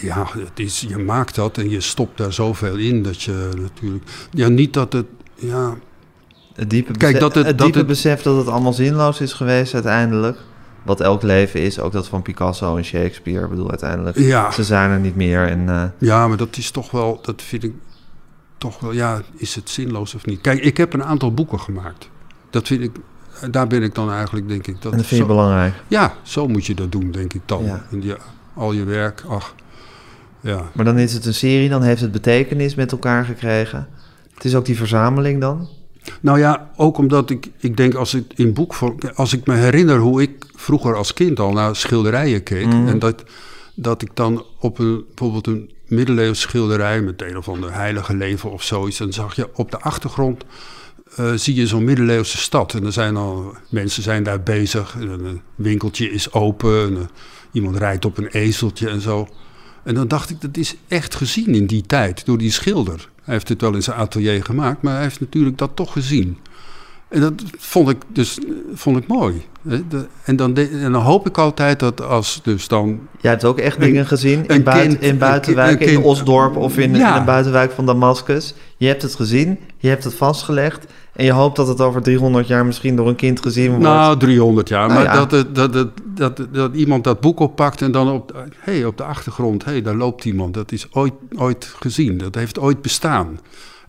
[0.00, 4.04] Ja, het is, je maakt dat en je stopt daar zoveel in dat je natuurlijk...
[4.30, 5.06] Ja, niet dat het...
[5.34, 5.74] Ja,
[6.54, 9.32] Het diepe, Kijk, dat het- het dat diepe het- besef dat het allemaal zinloos is
[9.32, 10.38] geweest uiteindelijk.
[10.82, 13.44] Wat elk leven is, ook dat van Picasso en Shakespeare.
[13.44, 15.48] Ik bedoel, uiteindelijk, ja, ze zijn er niet meer.
[15.48, 17.18] En eh, ja, maar dat is toch wel...
[17.22, 17.72] Dat vind ik
[18.58, 18.92] toch wel...
[18.92, 20.40] Ja, is het zinloos of niet?
[20.40, 22.08] Kijk, ik heb een aantal boeken gemaakt.
[22.50, 22.96] Dat vind ik...
[23.50, 24.82] Daar ben ik dan eigenlijk, denk ik...
[24.82, 25.74] Dat en dat vind je belangrijk.
[25.88, 27.64] Ja, zo moet je dat doen, denk ik dan.
[27.64, 27.84] Ja.
[27.90, 28.02] En
[28.54, 29.54] al je werk, ach...
[30.40, 33.88] Ja, Maar dan is het een serie, dan heeft het betekenis met elkaar gekregen.
[34.34, 35.68] Het is ook die verzameling dan.
[36.20, 38.74] Nou ja, ook omdat ik, ik denk als ik in boek,
[39.14, 42.66] als ik me herinner hoe ik vroeger als kind al naar schilderijen keek.
[42.66, 42.88] Mhm.
[42.88, 43.24] En dat,
[43.74, 48.50] dat ik dan op een, bijvoorbeeld een middeleeuws schilderij met een of ander heilige leven
[48.50, 48.98] of zoiets.
[48.98, 50.44] Dan zag je op de achtergrond,
[51.16, 52.74] eh, zie je zo'n middeleeuwse stad.
[52.74, 54.96] En er zijn al, mensen zijn daar bezig.
[55.00, 56.86] En een winkeltje is open.
[56.86, 57.02] En, eh,
[57.52, 59.28] iemand rijdt op een ezeltje en zo.
[59.84, 63.10] En dan dacht ik, dat is echt gezien in die tijd door die schilder.
[63.22, 66.38] Hij heeft het wel in zijn atelier gemaakt, maar hij heeft natuurlijk dat toch gezien.
[67.12, 68.38] En dat vond ik dus
[68.74, 69.42] vond ik mooi.
[70.24, 73.00] En dan, en dan hoop ik altijd dat als dus dan...
[73.20, 76.56] Jij hebt ook echt Een- dingen gezien in, buiten, kind- in buitenwijken, kind- in Osdorp
[76.56, 77.12] of in, Ja.
[77.14, 78.54] in een buitenwijk van Damascus.
[78.76, 82.46] Je hebt het gezien, je hebt het vastgelegd en je hoopt dat het over 300
[82.46, 83.82] jaar misschien door een kind gezien wordt.
[83.84, 84.88] Nou, 300 jaar.
[84.88, 85.18] Nou maar ja.
[85.20, 88.96] dat, het- dat, het- dat, dat, iemand dat boek oppakt en dan op, hey, op
[88.96, 89.64] de achtergrond...
[89.64, 90.54] hé, hey, daar loopt iemand.
[90.54, 92.18] Dat is ooit, ooit gezien.
[92.18, 93.38] Dat heeft ooit bestaan.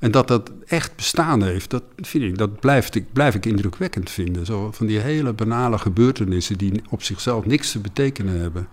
[0.04, 4.10] En dat dat echt bestaan heeft, dat, vind ik, dat blijft, ik, blijf ik indrukwekkend
[4.10, 4.46] vinden.
[4.46, 8.68] Zo van die hele banale gebeurtenissen die op zichzelf niks te betekenen hebben.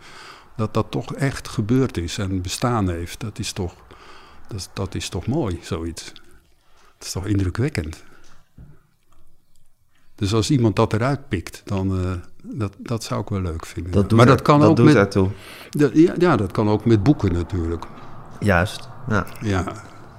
[0.56, 3.20] Dat dat toch echt gebeurd is en bestaan heeft.
[3.20, 3.74] Dat is toch,
[4.48, 6.12] dat, dat is toch mooi, zoiets.
[6.98, 8.04] Dat is toch indrukwekkend.
[10.14, 12.12] Dus als iemand dat eruit pikt, dan uh,
[12.42, 13.92] dat, dat zou ik wel leuk vinden.
[13.92, 15.12] dat maar er, dat kan dat ook doet met,
[15.70, 17.84] dat- ja, ja, dat kan ook met boeken natuurlijk.
[18.40, 18.88] Juist.
[19.08, 19.26] Ja.
[19.40, 19.72] Ja,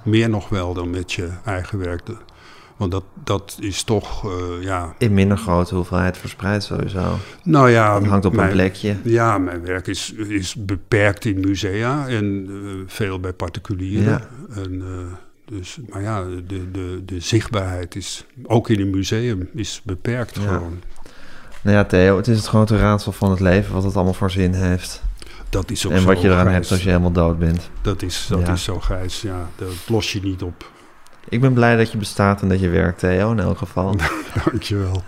[0.04, 2.00] meer nog wel dan met je eigen werk.
[2.76, 4.94] Want dat, dat is toch, eh, ja...
[4.98, 7.16] In minder grote hoeveelheid verspreid sowieso.
[7.44, 7.94] Nou ja...
[7.98, 8.96] Het hangt op mijn- een plekje.
[9.04, 14.04] Ja, mijn werk is, is beperkt in musea en eh, veel bij particulieren.
[14.12, 14.28] Ja.
[14.62, 19.80] En, eh, dus, maar ja, de, de, de zichtbaarheid is, ook in een museum, is
[19.84, 20.42] beperkt Ja.
[20.42, 20.78] gewoon.
[21.62, 24.30] Nou ja, Theo, het is het grote raadsel van het leven wat het allemaal voor
[24.30, 25.02] zin heeft.
[25.52, 27.70] Dat is ook en zo, wat je eraan hebt als je helemaal dood bent.
[27.82, 28.52] Dat is, dat Ja.
[28.52, 29.20] is zo, Gijs.
[29.20, 30.70] Ja, dat los je niet op.
[31.28, 33.96] Ik ben blij dat je bestaat en dat je werkt, Theo, in elk geval.
[34.44, 35.02] Dankjewel.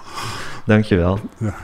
[0.65, 1.21] Dankjewel.
[1.39, 1.55] Ja.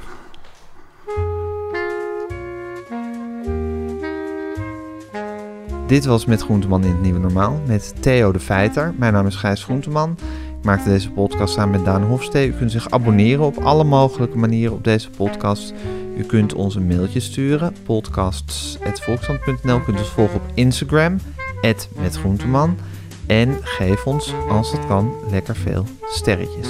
[5.86, 8.94] Dit was Met Groenteman in het Nieuwe Normaal met Theo de Feiter.
[8.96, 10.16] Mijn naam is Gijs Groenteman.
[10.58, 12.48] Ik maakte deze podcast samen met Daan Hofstee.
[12.48, 15.72] U kunt zich abonneren op alle mogelijke manieren op deze podcast.
[16.20, 19.76] U kunt ons een mailtje sturen, podcasts.volksstand.nl.
[19.76, 21.18] U kunt ons volgen op Instagram,
[21.96, 22.76] met Groenteman.
[23.26, 26.68] En geef ons, als dat kan, lekker veel sterretjes.